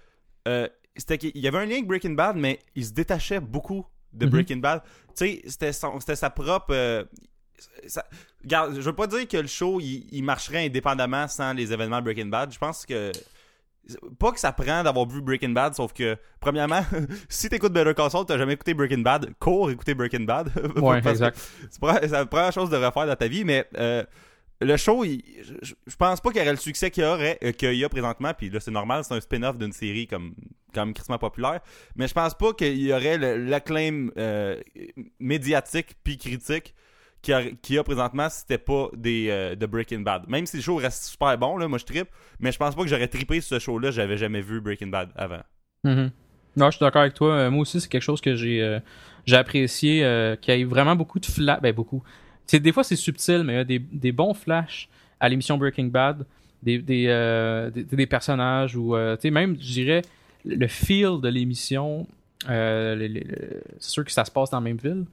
[0.48, 3.86] euh, c'était qu'il y avait un lien avec Breaking Bad, mais il se détachait beaucoup
[4.14, 4.32] de Mhm.
[4.32, 4.82] Breaking Bad.
[5.18, 6.68] Tu sais, c'était sa propre.
[6.74, 7.04] euh,
[7.88, 8.06] ça-
[8.44, 12.02] regarde, je veux pas dire que le show il, il marcherait indépendamment sans les événements
[12.02, 12.54] Breaking Bad.
[12.54, 13.12] Je pense que
[14.20, 16.82] pas que ça prend d'avoir vu Breaking Bad, sauf que premièrement,
[17.30, 20.50] si t'écoutes Better Call Saul, t'as jamais écouté Breaking Bad, cours écouter Breaking Bad.
[20.82, 21.38] Ouais, exact.
[21.70, 24.04] c'est la première chose de refaire dans ta vie, mais euh,
[24.62, 27.52] le show, je, je pense pas qu'il y aurait le succès qu'il y aurait, euh,
[27.52, 30.34] qu'il y a présentement, puis là c'est normal, c'est un spin-off d'une série comme
[30.74, 31.62] quand même populaire,
[31.96, 34.60] mais je pense pas qu'il y aurait l'acclaim euh,
[35.20, 36.74] médiatique puis critique
[37.22, 40.28] qu'il y, a- a présentement si c'était pas des euh, de Breaking Bad.
[40.28, 42.84] Même si le show reste super bon, là, moi je trippe, mais je pense pas
[42.84, 45.42] que j'aurais trippé sur ce show-là, j'avais jamais vu Breaking Bad avant.
[45.84, 46.12] Mhm.
[46.58, 47.34] Non, je suis d'accord avec toi.
[47.34, 48.80] Euh, moi aussi, c'est quelque chose que j'ai euh,
[49.26, 50.02] j'ai apprécié,
[50.42, 51.60] qu'il y ait vraiment beaucoup de flash.
[51.62, 52.04] Ben, beaucoup.
[52.52, 55.86] Des fois, c'est subtil, mais il y a des, des bons flashs à l'émission Breaking
[55.88, 56.26] Bad,
[56.62, 60.02] des, des, euh, des, personnages, ou euh, même, je dirais,
[60.46, 62.08] le feel de l'émission.
[62.50, 63.08] euh,
[63.80, 65.06] c'est sûr que ça se passe dans la même ville,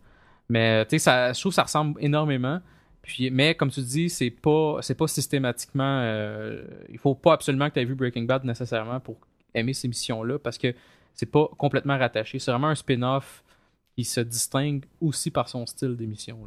[0.48, 2.60] mais ça- je trouve que ça ressemble énormément.
[3.02, 6.00] Puis, mais comme tu dis, c'est pas, c'est pas systématiquement.
[6.02, 9.16] euh, il faut pas absolument que tu aies vu Breaking Bad nécessairement pour
[9.54, 10.72] aimer ces missions-là, parce que
[11.14, 12.38] c'est pas complètement rattaché.
[12.38, 13.42] C'est vraiment un spin-off
[13.96, 16.38] qui se distingue aussi par son style d'émission.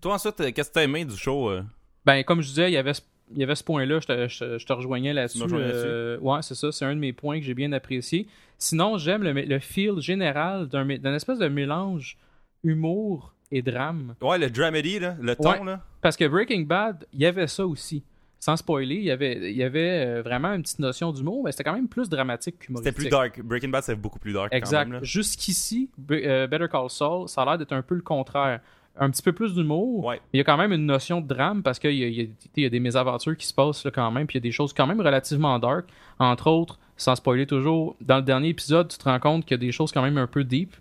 [0.00, 1.62] Toi ensuite, euh, qu'est-ce que t'as aimé du show euh?
[2.04, 4.28] Ben, comme je disais, il y avait ce, il y avait ce point-là, je te,
[4.28, 5.38] je, te- je te rejoignais là-dessus.
[5.38, 7.72] Tu me rejoignais Euh, ouais, c'est ça, c'est un de mes points que j'ai bien
[7.72, 8.26] apprécié.
[8.56, 12.16] Sinon, j'aime le, le feel général d'un mé- d'un espèce de mélange
[12.64, 14.14] humour et drame.
[14.20, 15.64] Ouais, le dramedy, là, le ton, Ouais.
[15.64, 15.80] là.
[16.00, 18.02] Parce que Breaking Bad, il y avait ça aussi.
[18.40, 21.50] Sans spoiler, il y avait, il y avait euh, vraiment une petite notion d'humour, mais
[21.50, 22.94] c'était quand même plus dramatique C'était qu'humoristique.
[22.96, 23.40] plus dark.
[23.42, 24.84] Breaking Bad, c'est beaucoup plus dark Exact.
[24.84, 25.00] quand même.
[25.00, 25.02] là.
[25.02, 28.60] Jusqu'ici, Be- euh, Better Call Saul, ça a l'air d'être un peu le contraire.
[29.00, 30.04] Un petit peu plus d'humour.
[30.04, 30.20] Ouais.
[30.32, 32.70] Il y a quand même une notion de drame parce qu'il y, a- y y
[32.70, 34.86] des mésaventures qui se passent là, quand même, puis il y a des choses quand
[34.86, 35.86] même relativement dark.
[36.18, 39.60] Entre autres, sans spoiler toujours, dans le dernier épisode, tu te rends compte qu'il y
[39.60, 40.74] a des choses quand même un peu deep.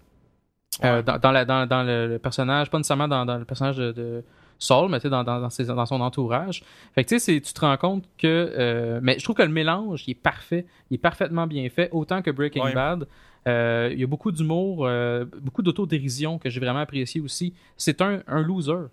[0.84, 1.04] Euh, Ouais.
[1.04, 4.24] dans, dans la, dans, dans le, personnage, pas nécessairement dans, dans le personnage de, de
[4.60, 6.64] Saul, mais tu sais, dans, dans, dans, ses- dans son entourage.
[6.94, 8.28] Fait que tu sais, tu te rends compte que.
[8.58, 10.66] euh, mais je trouve que le mélange, il est parfait.
[10.92, 12.74] Il est parfaitement bien fait, autant que Breaking Ouais.
[12.74, 13.08] Bad.
[13.48, 17.54] Euh, il y a beaucoup d'humour, euh, beaucoup d'autodérision que j'ai vraiment apprécié aussi.
[17.78, 18.88] C'est un, un loser.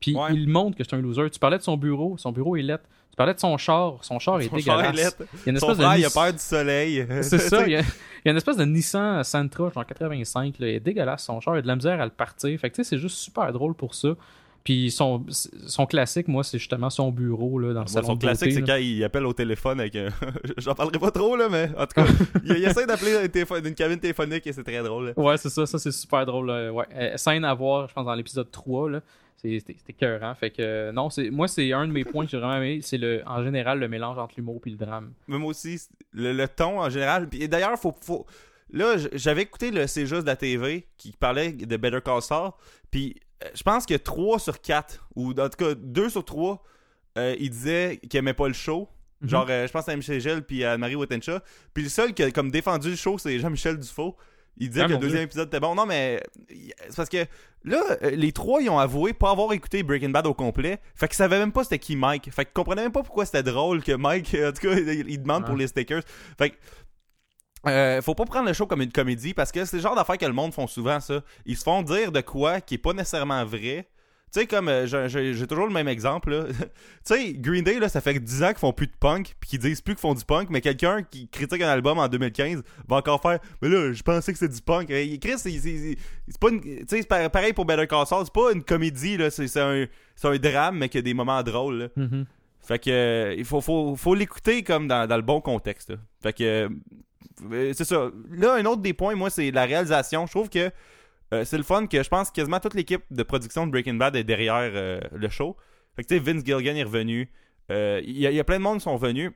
[0.00, 0.34] Puis Ouais.
[0.34, 1.30] il montre que c'est un loser.
[1.30, 2.84] Tu parlais de son bureau, son bureau est lettre.
[3.10, 5.16] Tu parlais de son char, son char est Son char est dégueulasse.
[5.20, 7.06] Il y a une Son espèce frère, de il a peur du soleil.
[7.22, 7.84] c'est ça, il y, a, il
[8.26, 11.54] y a une espèce de Nissan Sentra, genre 85, là, il est dégueulasse son char,
[11.56, 12.60] il a de la misère à le partir.
[12.60, 14.10] Fait que tu sais, c'est juste super drôle pour ça.
[14.66, 18.18] Puis son, son classique, moi, c'est justement son bureau là, dans le salon son de
[18.20, 20.08] classique, c'est quand il appelle au téléphone avec un...
[20.58, 22.06] J'en parlerai pas trop, là, mais en tout cas,
[22.44, 25.06] il, il essaie d'appeler un téléphone- d'une cabine téléphonique et c'est très drôle.
[25.06, 25.12] là.
[25.16, 26.48] Ouais, c'est ça, ça c'est super drôle.
[26.48, 26.72] là.
[26.72, 26.84] Ouais.
[26.96, 29.00] Euh, scène à voir, je pense, dans l'épisode 3, là.
[29.36, 30.34] C'était écœurant.
[30.34, 32.80] Fait que, euh, non, c'est moi, c'est un de mes points que j'ai vraiment aimé.
[32.82, 35.12] C'est le, en général le mélange entre l'humour et le drame.
[35.28, 35.80] Moi aussi,
[36.12, 37.28] le, le ton en général.
[37.28, 38.26] Puis d'ailleurs, faut, faut...
[38.72, 42.50] là, j'avais écouté le C'est juste de la TV qui parlait de Better Call Saul.
[42.90, 43.14] Puis
[43.54, 46.62] je pense que 3 sur 4, ou en tout cas 2 sur 3,
[47.18, 48.88] euh, il disait qu'il aimait pas le show.
[49.20, 49.28] Mhm.
[49.28, 51.42] Genre, euh, je pense à Michel Gel puis à Marie Watencha.
[51.72, 54.16] Puis le seul qui a comme défendu le show, c'est Jean-Michel Dufault.
[54.58, 55.74] Il disait Ah, que le deuxième épisode était bon.
[55.74, 57.26] Non, mais c'est parce que
[57.64, 60.80] là, euh, les trois, ils ont avoué pas avoir écouté Breaking Bad au complet.
[60.94, 62.30] Fait qu'ils savaient même pas c'était qui Mike.
[62.32, 65.44] Fait qu'ils comprenaient même pas pourquoi c'était drôle que Mike, en tout cas, il, demande
[65.44, 66.02] pour les stickers.
[66.38, 66.56] Fait que.
[67.66, 70.18] Euh, faut pas prendre le show comme une comédie parce que c'est le genre d'affaires
[70.18, 71.20] que le monde font souvent ça.
[71.44, 73.88] Ils se font dire de quoi qui est pas nécessairement vrai.
[74.32, 76.30] Tu sais, comme euh, j'ai- toujours le même exemple.
[76.32, 76.44] là.
[76.50, 76.64] tu
[77.04, 79.60] sais, Green Day, là, ça fait 10 ans qu'ils font plus de punk, puis qu'ils
[79.60, 82.96] disent plus qu'ils font du punk, mais quelqu'un qui critique un album en 2015 va
[82.96, 84.90] encore faire Mais là, je pensais que c'était du punk.
[84.90, 85.96] Et Chris, c'est- c'est c'est-
[86.28, 86.60] c'est pas une.
[86.60, 89.46] Tu sais, c'est pa- pareil pour Better Call Saul, c'est pas une comédie, là, c'est
[89.46, 91.78] c'est un, c'est un drame, mais qui a des moments drôles.
[91.78, 91.88] là.
[91.96, 92.26] Mhm.
[92.62, 95.90] Fait que euh, il faut, faut, faut l'écouter comme dans, dans le bon contexte.
[95.90, 95.96] là.
[96.20, 96.68] Fait que euh, euh,
[97.72, 98.10] c'est ça.
[98.30, 100.26] Là, un autre des points, moi, c'est la réalisation.
[100.26, 100.70] Je trouve que
[101.34, 104.14] euh, c'est le fun que je pense quasiment toute l'équipe de production de Breaking Bad
[104.16, 105.56] est derrière euh, le show.
[105.96, 107.30] Fait que tu sais, Vince Gilligan est revenu.
[107.70, 109.32] Euh, Il y, a- il y a plein de monde qui sont venus.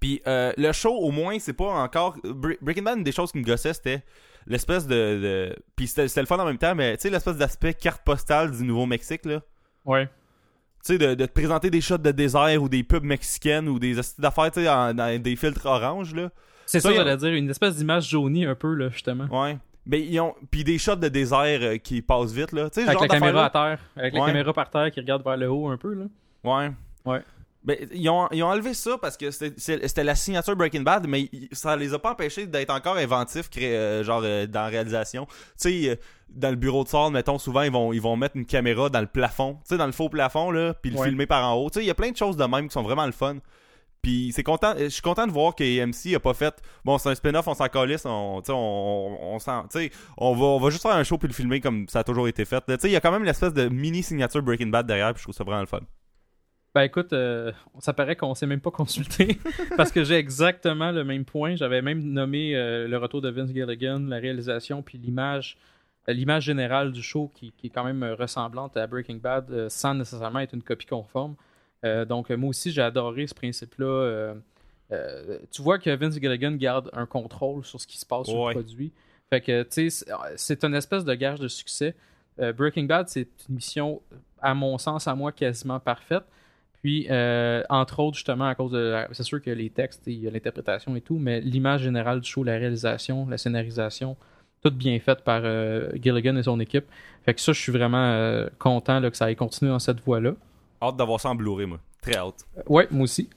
[0.00, 2.16] Puis le show, au moins, c'est pas encore.
[2.18, 4.02] Bre- Breaking Bad, une des choses qui me gossait, c'était
[4.46, 4.94] l'espèce de.
[4.94, 5.56] de...
[5.76, 8.64] Puis c'était le fun en même temps, mais tu sais, l'espèce d'aspect carte postale du
[8.64, 9.42] Nouveau-Mexique, là
[9.84, 10.06] Ouais.
[10.84, 13.78] tu sais, de, de te présenter des shots de désert ou des pubs mexicaines ou
[13.78, 16.30] des d'affaires, tu sais, dans des filtres orange, là.
[16.66, 19.26] C'est Ça, ça, j'allais dire, une espèce d'image jaunie un peu, là, justement.
[19.30, 19.56] Ouais.
[19.86, 20.34] Mais ils ont.
[20.50, 22.68] Puis des shots de désert euh, qui passent vite, là.
[22.70, 23.78] Tu sais, ce Avec genre la caméra à terre.
[23.96, 24.20] Avec Ouais.
[24.20, 26.04] la caméra par terre qui regarde vers le haut un peu, là.
[26.42, 26.72] Ouais.
[27.04, 27.22] Ouais.
[27.62, 31.28] Ben, ils ont, ils ont enlevé ça parce que c'était la signature Breaking Bad, mais
[31.50, 35.26] ça les a pas empêchés d'être encore inventifs, cré- euh, genre euh, dans la réalisation.
[35.60, 38.46] Tu sais, dans le bureau de Saul, mettons, souvent, ils vont, ils vont mettre une
[38.46, 41.08] caméra dans le plafond, tu sais, dans le faux plafond, là, puis le Ouais.
[41.08, 41.68] filmer par en haut.
[41.70, 43.36] Tu sais, il y a plein de choses de même qui sont vraiment le fun.
[44.06, 46.62] Puis c'est content, je suis content de voir que AMC a pas fait.
[46.84, 49.38] Bon, c'est un spin-off, on s'en calisse, on, on,
[50.18, 52.28] on, va, on va juste faire un show puis le filmer comme ça a toujours
[52.28, 52.62] été fait.
[52.84, 55.34] il y a quand même l'espèce de mini signature Breaking Bad derrière, puis je trouve
[55.34, 55.80] ça vraiment le fun.
[56.72, 59.40] Ben écoute, euh, ça paraît qu'on s'est même pas consulté
[59.76, 61.56] parce que j'ai exactement le même point.
[61.56, 65.58] J'avais même nommé euh, le retour de Vince Gilligan, la réalisation, puis l'image,
[66.08, 69.68] euh, l'image générale du show qui, est quand même euh, ressemblante à Breaking Bad euh,
[69.68, 71.34] sans nécessairement être une copie conforme.
[71.84, 73.86] Euh, donc moi aussi j'ai adoré ce principe-là.
[73.86, 74.34] Euh,
[74.92, 78.36] euh, tu vois que Vince Gilligan garde un contrôle sur ce qui se passe sur
[78.48, 78.92] le produit.
[79.30, 80.04] Fait que tu sais,
[80.36, 81.94] c'est- une espèce de gage de succès.
[82.40, 84.00] Euh, Breaking Bad, c'est une mission,
[84.40, 86.22] à mon sens, à moi, quasiment parfaite.
[86.82, 88.94] Puis, euh, entre autres, justement, à cause de.
[89.12, 92.28] C'est sûr que les textes, il y a l'interprétation et tout, mais l'image générale du
[92.30, 94.16] show, la réalisation, la scénarisation,
[94.62, 96.84] tout bien fait par euh, Gilligan et son équipe.
[97.24, 100.34] Fait que ça, je suis vraiment content là, que ça ait continué dans cette voie-là.
[100.82, 101.80] Hâte d'avoir ça en Blu-ray, moi.
[102.02, 102.44] Très hâte.
[102.66, 103.28] Ouais, moi aussi.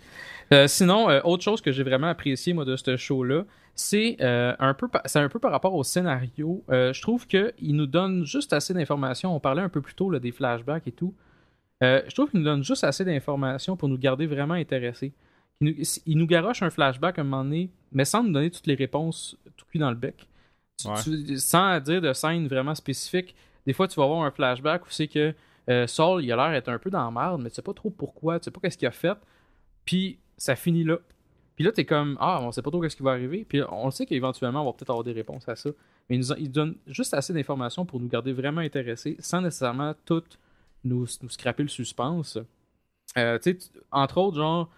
[0.54, 3.44] Euh, sinon, euh, autre chose que j'ai vraiment apprécié moi de ce show-là,
[3.76, 6.64] c'est euh, un peu, c'est un peu par rapport au scénario.
[6.70, 9.36] Je trouve que il nous donne juste assez d'informations.
[9.36, 11.14] On parlait un peu plus tôt là, des flashbacks et tout.
[11.82, 15.14] Je trouve qu'il nous donne juste assez d'informations pour nous garder vraiment intéressés.
[15.62, 18.50] Il nous, il nous garoche un flashback à un moment donné, mais sans nous donner
[18.50, 20.28] toutes les réponses tout cuit dans le bec.
[20.82, 20.96] Tu- Ouais.
[21.04, 23.36] tu- sans dire de scène vraiment spécifique.
[23.68, 25.34] Des fois, tu vas avoir un flashback où c'est que
[25.70, 27.74] euh, Saul, il a l'air d'être un peu dans la merde, mais tu sais pas
[27.74, 29.18] trop pourquoi, tu sais pas qu'est-ce qu'il a fait.
[29.86, 30.98] Puis ça finit là.
[31.56, 33.46] Puis là, t'es comme, ah, on sait pas trop qu'est-ce qui va arriver.
[33.48, 35.70] Puis on sait qu'éventuellement, on va peut-être avoir des réponses à ça.
[36.10, 40.24] Mais il nous, donne juste assez d'informations pour nous garder vraiment intéressés, sans nécessairement tout
[40.84, 42.40] nous, nous scraper le suspense.
[43.18, 44.70] Euh, tu sais, entre autres, genre,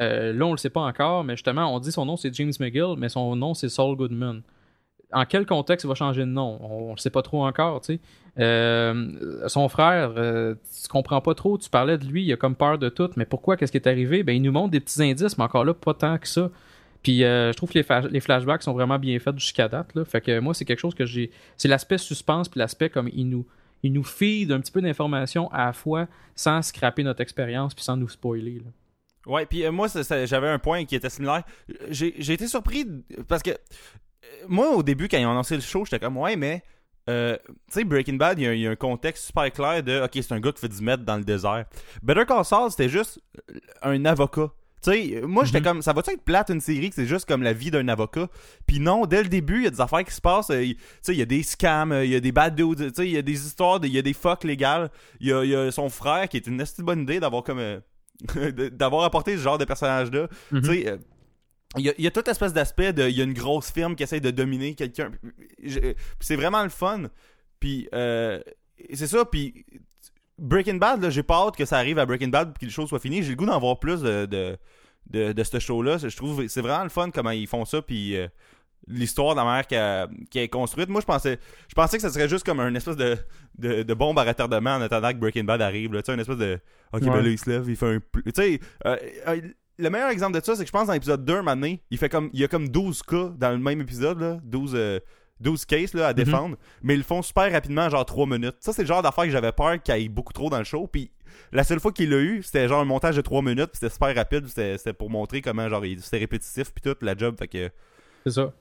[0.00, 2.52] euh, là, on le sait pas encore, mais justement, on dit son nom c'est James
[2.60, 4.42] McGill, mais son nom c'est Saul Goodman.
[5.12, 6.58] En quel contexte il va changer de nom?
[6.62, 8.00] On ne sait pas trop encore, tu sais.
[8.38, 11.58] Euh, son frère, euh, tu comprends pas trop.
[11.58, 13.10] Tu parlais de lui, il a comme peur de tout.
[13.16, 13.56] Mais pourquoi?
[13.56, 14.22] Qu'est-ce qui est arrivé?
[14.22, 16.50] Ben, il nous montre des petits indices, mais encore là, pas tant que ça.
[17.02, 19.94] Puis euh, je trouve que les, flashbacks sont vraiment bien faits jusqu'à date.
[19.94, 20.04] Là.
[20.04, 21.30] Fait que moi, c'est quelque chose que j'ai.
[21.56, 23.46] C'est l'aspect suspense, puis l'aspect comme il nous,
[23.82, 27.96] il nous un petit peu d'informations à la fois sans scraper notre expérience, puis sans
[27.96, 28.56] nous spoiler.
[28.64, 28.70] Là.
[29.26, 29.88] Ouais, puis moi,
[30.24, 31.42] j'avais un point qui était similaire.
[31.90, 32.86] J'ai été surpris
[33.28, 33.50] parce que
[34.48, 36.62] moi, au début, quand ils ont annoncé le show, j'étais comme, ouais, mais.
[37.08, 40.32] Euh, tu sais, Breaking Bad, il y, a un contexte super clair de OK, c'est
[40.32, 41.66] un gars qui fait du mètres dans le désert.
[42.02, 43.20] Better Call Saul, c'était juste
[43.82, 44.50] un avocat.
[44.82, 45.64] Tu sais, moi j'étais mhm.
[45.64, 48.28] comme ça va-tu être plate une série que c'est juste comme la vie d'un avocat?
[48.66, 50.76] Puis non, dès le début, il y a des affaires qui se passent, euh, tu
[51.00, 53.06] sais, il y a des scams, euh, il y a des bad dudes, tu sais,
[53.06, 54.90] il y a des histoires, il y a des fucks légales.
[55.20, 57.60] Il y a, son frère qui est une bonne idée d'avoir comme
[58.72, 60.26] d'avoir apporté ce genre de personnage là.
[60.48, 60.64] Tu mhm.
[60.64, 60.98] sais
[61.76, 63.08] il y, a, il y a toute espèce d'aspect de.
[63.08, 65.10] Il y a une grosse firme qui essaie de dominer quelqu'un.
[66.20, 67.04] C'est vraiment le fun.
[67.60, 68.40] Puis, euh,
[68.94, 69.24] c'est ça.
[69.24, 69.66] Puis,
[70.38, 72.88] Breaking Bad, j'ai pas hâte que ça arrive à Breaking Bad et que les choses
[72.88, 73.22] soient finies.
[73.22, 75.98] J'ai le goût d'en voir plus de, de, de, ce show-là.
[75.98, 77.82] Je trouve c'est vraiment le fun comment ils font ça.
[77.82, 78.28] Puis, euh,
[78.86, 79.66] l'histoire de la mère
[80.30, 80.88] qui, est construite.
[80.88, 83.16] Moi, je pensais, je pensais que ça serait juste comme un espèce de,
[83.58, 85.90] de, de bombe à retardement en attendant que Breaking Bad arrive.
[85.90, 86.58] Tu sais, une espèce de.
[86.92, 88.00] Ok, ben là, il se lève, il fait un.
[88.00, 88.96] Tu sais, euh,
[89.78, 92.08] le meilleur exemple de ça, c'est que je pense dans l'épisode 2, un il, fait
[92.08, 95.64] comme, il y a comme 12 cas dans le même épisode, là, 12, 12 euh,
[95.66, 96.16] cases là, à mhm.
[96.16, 98.56] défendre, mais ils le font super rapidement, genre 3 minutes.
[98.60, 100.86] Ça, c'est le genre d'affaire que j'avais peur qu'il ait beaucoup trop dans le show.
[100.86, 101.10] Puis
[101.52, 104.14] la seule fois qu'il l'a eu, c'était genre un montage de 3 minutes, c'était super
[104.14, 107.36] rapide, c'était pour montrer comment genre c'était répétitif, puis tout, la job.
[107.38, 107.70] Fait que.
[108.24, 108.52] C'est ça.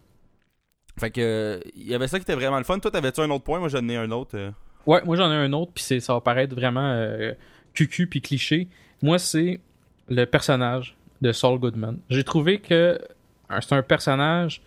[1.00, 1.62] Fait que.
[1.76, 2.80] Il y avait ça qui était vraiment le fun.
[2.80, 3.60] Toi, t'avais-tu un autre point?
[3.60, 4.38] Moi, j'en ai un autre.
[4.38, 4.52] Euh.
[4.86, 7.34] Ouais, moi, j'en ai un autre, puis ça va paraître vraiment euh,
[7.74, 8.68] cucu puis cliché.
[9.02, 9.60] Moi, c'est
[10.08, 11.98] le personnage de Saul Goodman.
[12.10, 13.00] J'ai trouvé que
[13.52, 14.62] euh, c'est un personnage.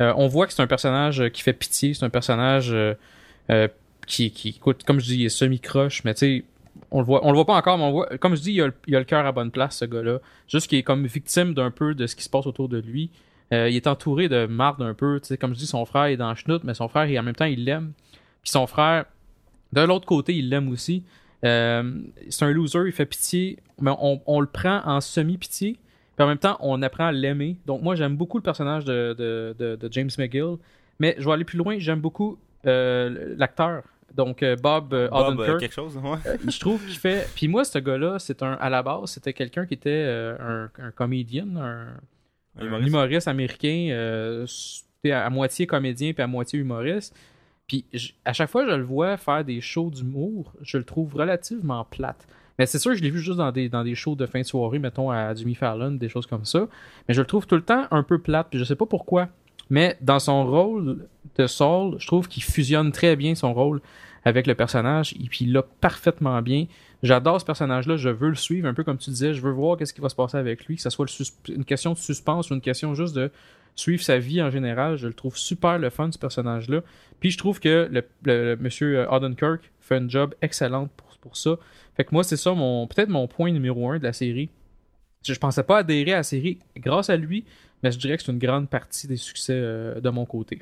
[0.00, 3.68] Euh, on voit que c'est un personnage qui fait pitié, c'est un personnage euh,
[4.06, 6.44] qui, qui, écoute, comme je dis, il est semi-croche, mais tu sais,
[6.90, 8.60] on le voit, on le voit pas encore, mais on voit, comme je dis, il
[8.60, 10.18] a, le cœur à bonne place, ce gars-là.
[10.48, 13.10] Juste qu'il est comme victime d'un peu de ce qui se passe autour de lui.
[13.50, 16.30] il est entouré de marde un peu, tu comme je dis, son frère est dans
[16.30, 17.92] le chenoute, mais son frère, en même temps, il l'aime.
[18.42, 19.06] Puis son frère,
[19.72, 21.04] de l'autre côté, il l'aime aussi.
[21.42, 25.78] c'est un loser, il fait pitié, mais on le prend en semi-pitié.
[26.16, 27.56] Puis en même temps, on apprend à l'aimer.
[27.66, 30.56] Donc moi, j'aime beaucoup le personnage de, de, de, James McGill.
[31.00, 33.82] Mais je vais aller plus loin, j'aime beaucoup euh, l'acteur.
[34.14, 36.38] Donc euh, Bob, euh, Bob quelque chose, ouais.
[36.48, 37.28] je trouve qu'il fait.
[37.34, 40.04] Puis moi, ce gars-là, c'est un à la base, c'était quelqu'un qui était
[40.38, 43.26] un, un comédien, un, humoriste.
[43.26, 43.88] américain,
[45.10, 47.16] à, à, moitié comédien puis à moitié humoriste.
[47.66, 47.84] Puis
[48.24, 51.84] à chaque fois que je le vois faire des shows d'humour, je le trouve relativement
[51.84, 52.28] plate.
[52.58, 54.46] Mais c'est sûr je l'ai vu juste dans des, dans des shows de fin de
[54.46, 56.68] soirée, mettons à Jimmy Fallon, des choses comme ça.
[57.08, 59.28] Mais je le trouve tout le temps un peu plate, puis je sais pas pourquoi.
[59.70, 63.80] Mais dans son rôle de Saul, je trouve qu'il fusionne très bien son rôle
[64.24, 66.66] avec le personnage, et puis il l'a parfaitement bien.
[67.02, 69.76] J'adore ce personnage-là, je veux le suivre, un peu comme tu disais, je veux voir
[69.76, 71.06] qu'est-ce qui va se passer avec lui, que ce soit
[71.48, 73.30] une question de suspense ou une question juste de
[73.74, 74.96] suivre sa vie en général.
[74.96, 76.80] Je le trouve super le fun, ce personnage-là.
[77.20, 80.88] Puis je trouve que le, le, monsieur Odenkirk fait un job excellent
[81.24, 81.56] pour, ça.
[81.96, 84.50] Fait que moi, c'est ça mon peut-être mon point numéro un de la série.
[85.26, 87.44] Je, pensais pas adhérer à la série grâce à lui,
[87.82, 90.60] mais je dirais que c'est une grande partie des succès euh, de mon côté.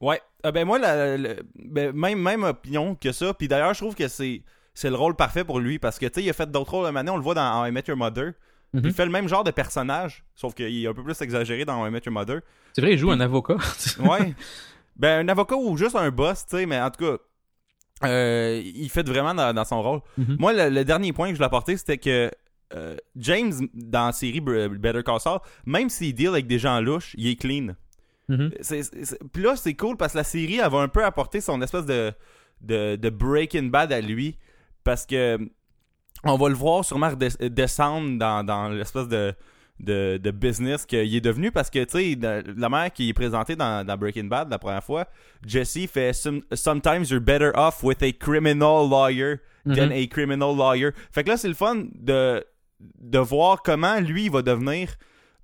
[0.00, 0.20] Ouais.
[0.44, 1.16] Euh, ben moi, la,
[1.54, 3.32] ben, même, même opinion que ça.
[3.32, 4.42] Puis d'ailleurs, je trouve que c'est
[4.74, 6.90] c'est le rôle parfait pour lui parce que tu sais, il a fait d'autres rôles.
[6.92, 8.32] Maintenant, on le voit dans I Met Your Mother.
[8.72, 8.92] Il mhm.
[8.92, 11.90] fait le même genre de personnage, sauf qu'il est un peu plus exagéré dans I
[11.90, 12.40] Met Your Mother.
[12.72, 13.56] C'est vrai, il joue un avocat.
[13.98, 14.34] ouais.
[14.96, 17.18] Ben, un avocat ou juste un boss, tu sais, mais en tout cas,
[18.04, 20.00] euh, il fait vraiment dans, son rôle.
[20.16, 20.36] Mhm.
[20.38, 22.30] Moi, le, dernier point que je voulais apporter, c'était que
[22.74, 27.14] euh, James, dans la série Better Call Saul, même s'il deal avec des gens louches,
[27.16, 27.74] il est clean.
[28.28, 28.50] Mhm.
[29.32, 31.86] Puis là, c'est cool parce que la série, elle va un peu apporter son espèce
[31.86, 32.12] de,
[32.60, 34.38] de, de Breaking Bad à lui.
[34.84, 35.38] Parce que
[36.24, 39.34] on va le voir sûrement descendre dans, dans l'espèce de
[39.80, 43.56] de, de business qu'il est devenu parce que, tu sais, la manière qui est présentée
[43.56, 45.06] dans, dans, Breaking Bad la première fois,
[45.46, 46.12] Jesse fait
[46.52, 50.04] Sometimes you're better off with a criminal lawyer than mm-hmm.
[50.04, 50.92] a criminal lawyer.
[51.12, 52.44] Fait que là, c'est le fun de,
[53.00, 54.94] de voir comment lui il va devenir.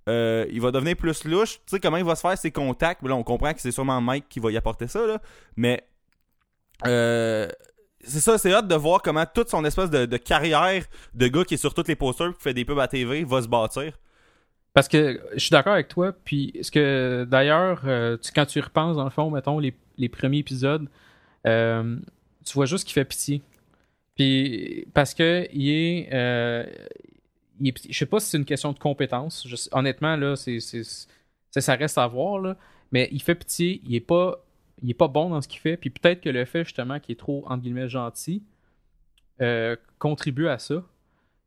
[0.08, 1.54] Euh, il va devenir plus louche.
[1.54, 3.02] Tu sais, comment il va se faire ses contacts.
[3.02, 5.20] Là, on comprend que c'est sûrement Mike qui va y apporter ça, là.
[5.56, 5.82] Mais.
[6.86, 7.48] Euh,
[8.04, 11.44] c'est ça, c'est hâte de voir comment toute son espèce de, de, carrière de gars
[11.44, 13.98] qui est sur tous les posters, qui fait des pubs à TV, va se bâtir.
[14.76, 18.96] Parce que je suis d'accord avec toi, puis ce que d'ailleurs, euh, quand tu repenses,
[18.96, 20.86] dans le fond, mettons, les, les premiers épisodes,
[21.46, 21.96] euh,
[22.44, 23.40] tu vois juste qu'il fait pitié.
[24.16, 26.66] Puis parce que il est, euh,
[27.58, 29.48] je sais pas si c'est une question de compétence.
[29.72, 32.58] honnêtement, là, c'est, ça reste à voir, là.
[32.92, 34.44] mais il fait pitié, il est pas,
[34.82, 37.14] il est pas bon dans ce qu'il fait, puis peut-être que le fait justement qu'il
[37.14, 38.42] est trop, entre guillemets, gentil,
[39.40, 40.84] euh, contribue à ça.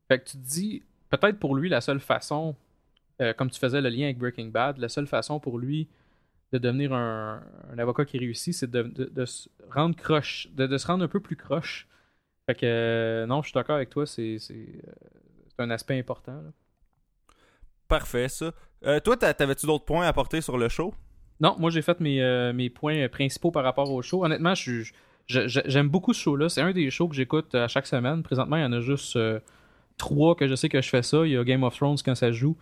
[0.08, 2.56] Fait que tu te dis, peut-être pour lui, la seule façon,
[3.22, 5.88] euh, comme tu faisais le lien avec Breaking Bad, la seule façon pour lui
[6.52, 10.66] de devenir un, un avocat qui réussit, c'est de, de- de se rendre croche, de,
[10.68, 11.88] de se rendre un peu plus croche.
[12.48, 14.82] Fait que euh, non, je suis d'accord avec toi, c'est euh,
[15.60, 16.34] un aspect important.
[16.34, 16.52] là.
[17.88, 18.52] Parfait, ça.
[18.86, 20.94] Euh, toi, t'a- t'avais-tu d'autres points à apporter sur le show?
[21.42, 24.26] Non, moi j'ai fait mes, mes points principaux par rapport au show.
[24.26, 24.84] Honnêtement, je
[25.28, 26.50] j'aime beaucoup ce show-là.
[26.50, 28.24] C'est un des shows que j'écoute à chaque semaine.
[28.24, 29.18] Présentement, il y en a juste
[29.98, 31.26] trois que je sais que je fais ça.
[31.26, 32.58] Il y a Game of Thrones quand ça joue.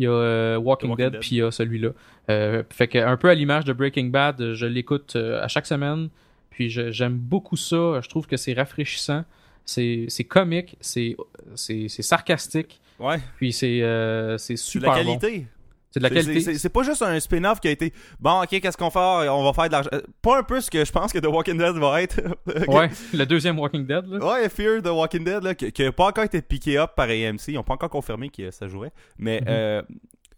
[0.00, 1.20] Il y a euh, Walking, Walking Dead, Dead.
[1.20, 1.90] puis il y a celui-là.
[2.30, 5.66] Euh, fait que un peu à l'image de Breaking Bad, je l'écoute euh, à chaque
[5.66, 6.08] semaine.
[6.48, 8.00] Puis j'aime beaucoup ça.
[8.02, 9.24] Je trouve que c'est rafraîchissant.
[9.66, 11.16] C'est comique, c'est
[12.00, 13.18] sarcastique, Ouais.
[13.36, 15.18] puis c'est super la bon.
[15.92, 16.56] C'est de la qualité.
[16.56, 19.52] c'est- pas juste un spin-off qui a été bon, ok, qu'est-ce qu'on fait On va
[19.52, 19.90] faire de l'argent.
[19.92, 22.20] Euh, Pas un peu ce que je pense que The Walking Dead va être.
[22.68, 24.06] Ouais, le deuxième Walking Dead.
[24.06, 24.18] Là.
[24.24, 27.08] Ouais, Fear the Walking Dead, là, qui qui a pas encore été piqué up par
[27.08, 27.48] AMC.
[27.48, 28.92] Ils ont pas encore confirmé que ça jouait.
[29.18, 29.46] Mais Mhm.
[29.48, 29.82] euh,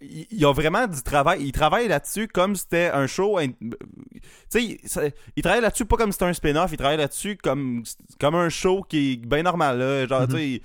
[0.00, 1.42] ils ont vraiment du travail.
[1.44, 3.38] Ils travaillent là-dessus comme c'était un show.
[3.38, 3.48] in-
[4.50, 6.70] Tu sais, ils travaillent là-dessus pas comme c'était un spin-off.
[6.72, 7.82] Ils travaillent là-dessus comme,
[8.18, 9.78] comme un show qui est bien normal.
[9.78, 10.06] Là.
[10.06, 10.28] Genre, Mhm.
[10.28, 10.62] tu sais,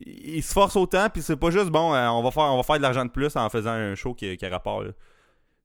[0.00, 1.08] ils, ils se forcent autant.
[1.12, 3.10] Puis c'est pas juste, bon, euh, on va faire, on va faire de l'argent de
[3.10, 4.82] plus en faisant un show qui, qui a rapport.
[4.82, 4.90] Là.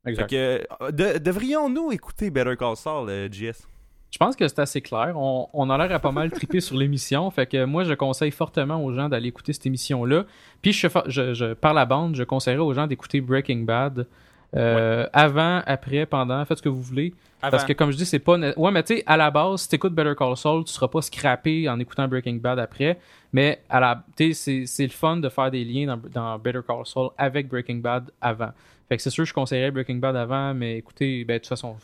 [0.06, 0.30] Fait Exact.
[0.30, 0.36] que,
[0.82, 3.67] euh, de- devrions-nous écouter Better Call Saul, euh, JS?
[4.12, 5.13] Je pense que c'est assez clair.
[5.15, 7.32] On, on a l'air à pas mal triper sur l'émission.
[7.32, 10.26] Fait que moi, je conseille fortement aux gens d'aller écouter cette émission-là.
[10.62, 14.08] Puis, je, je, je- par la bande, je conseillerais aux gens d'écouter Breaking Bad.
[14.56, 17.13] Euh, Avant, après, pendant, faites ce que vous voulez.
[17.42, 18.38] Parce que, comme je dis, c'est pas.
[18.56, 21.02] Ouais, mais tu sais, à la base, si t'écoutes Better Call Saul, tu seras pas
[21.02, 22.98] scrappé en écoutant Breaking Bad après.
[23.34, 24.04] Mais à la.
[24.16, 27.10] Tu sais, c'est- c'est le fun de faire des liens dans, dans Better Call Saul
[27.18, 28.52] avec Breaking Bad avant.
[28.88, 31.76] Fait que c'est sûr, je conseillerais Breaking Bad avant, mais écoutez, ben, de toute façon,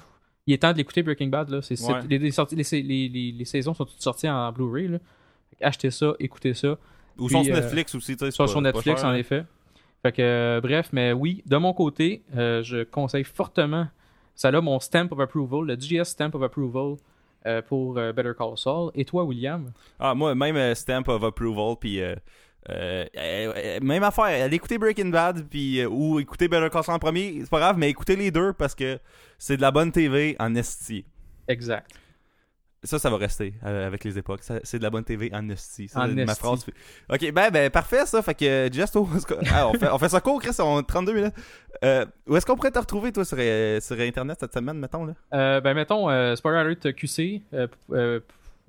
[0.48, 1.50] il est temps de l'écouter Breaking Bad.
[1.50, 1.62] Là.
[1.62, 2.00] C'est, c'est- Ouais.
[2.10, 4.98] les, les sorties- les, les- les- les saisons sont toutes sorties en Blu-ray.
[5.62, 6.78] Achetez ça, écoutez ça.
[7.18, 8.32] Ou sur euh, Netflix aussi, tu sais.
[8.32, 9.16] sur Netflix, cher, en hein.
[9.16, 9.44] effet.
[10.02, 13.88] Fait que, euh, bref, mais oui, de mon côté, euh, je conseille fortement.
[14.36, 16.96] Ça a mon stamp of approval, le GS stamp of approval
[17.46, 18.92] euh, pour Better Call Saul.
[18.96, 19.72] Et toi, William?
[20.00, 22.02] Ah, moi, même Stamp of Approval, puis
[22.70, 27.50] même affaire, allez écouter Breaking Bad, puis ou écouter Better Call Saul en premier, c'est
[27.50, 29.00] pas grave, mais écoutez les deux parce que
[29.38, 31.04] c'est de la bonne TV en esti.
[31.50, 31.92] Exact.
[32.84, 34.42] Ça, ça va rester euh, avec les époques.
[34.64, 35.90] C'est de la bonne TV en esti.
[35.96, 36.66] Ma phrase.
[37.10, 38.22] Ok, ben, ben parfait ça.
[38.22, 39.08] Fait que Just, oh,
[39.52, 41.34] ah, on, fait, on fait ça court, Chris, on 32 minutes.
[41.84, 45.06] Euh, où est-ce qu'on pourrait te retrouver, toi, sur, euh, sur Internet cette semaine, mettons,
[45.06, 45.14] là?
[45.34, 47.42] Euh, ben, mettons, euh, Spoiler Alert QC,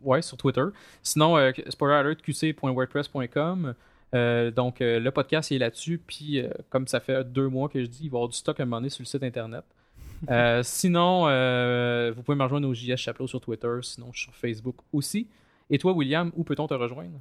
[0.02, 0.64] ouais, sur Twitter.
[1.02, 1.36] Sinon.
[4.14, 6.00] Euh, donc, euh, le podcast il est là-dessus.
[6.04, 8.36] Puis, euh, comme ça fait deux mois que je dis, il va y avoir du
[8.36, 9.64] stock à un moment donné sur le site internet.
[10.28, 13.78] Euh, sinon, euh, vous pouvez me rejoindre au JS Chapelot sur Twitter.
[13.82, 15.28] Sinon, je suis sur Facebook aussi.
[15.70, 17.18] Et toi, William, où peut-on te rejoindre?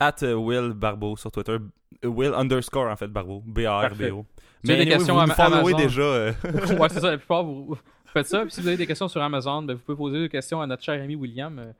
[0.00, 1.56] At euh, Will Barbeau sur Twitter.
[2.04, 3.42] Will underscore, en fait, Barbeau.
[3.46, 4.20] B-A-R-B-O.
[4.20, 5.76] As des anyway, questions vous followez Amazon?
[5.76, 6.02] déjà.
[6.02, 6.32] euh,
[6.78, 8.42] Ouais, c'est ça, la plupart, vous, vous faites ça.
[8.42, 10.66] Puis, si vous avez des questions sur Amazon, ben, vous pouvez poser des questions à
[10.66, 11.72] notre cher ami William.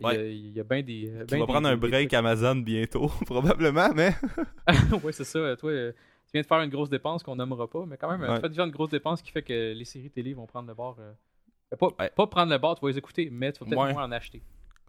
[0.00, 1.06] Il y a- bien des.
[1.10, 4.14] ben va des- prendre un break Amazon bientôt, probablement, mais...
[5.04, 5.54] ouais, c'est ça.
[5.56, 5.92] Toi,
[6.32, 8.34] tu viens de faire une grosse dépense qu'on nommera pas, mais quand même, Ouais.
[8.36, 10.72] tu fais déjà une grosse dépense qui fait que les séries télé vont prendre le
[10.74, 10.96] bord.
[10.98, 11.12] euh,
[11.74, 12.10] euh, pas, Ouais.
[12.16, 13.92] pas prendre le bord, tu vas les écouter, mais tu vas peut-être Ouais.
[13.92, 14.42] moins en acheter.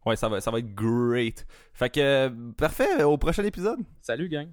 [0.06, 1.46] Ouais, ça va, ça va être great.
[1.74, 3.80] Fait que, euh, parfait, au prochain épisode.
[4.02, 4.48] Salut, gang.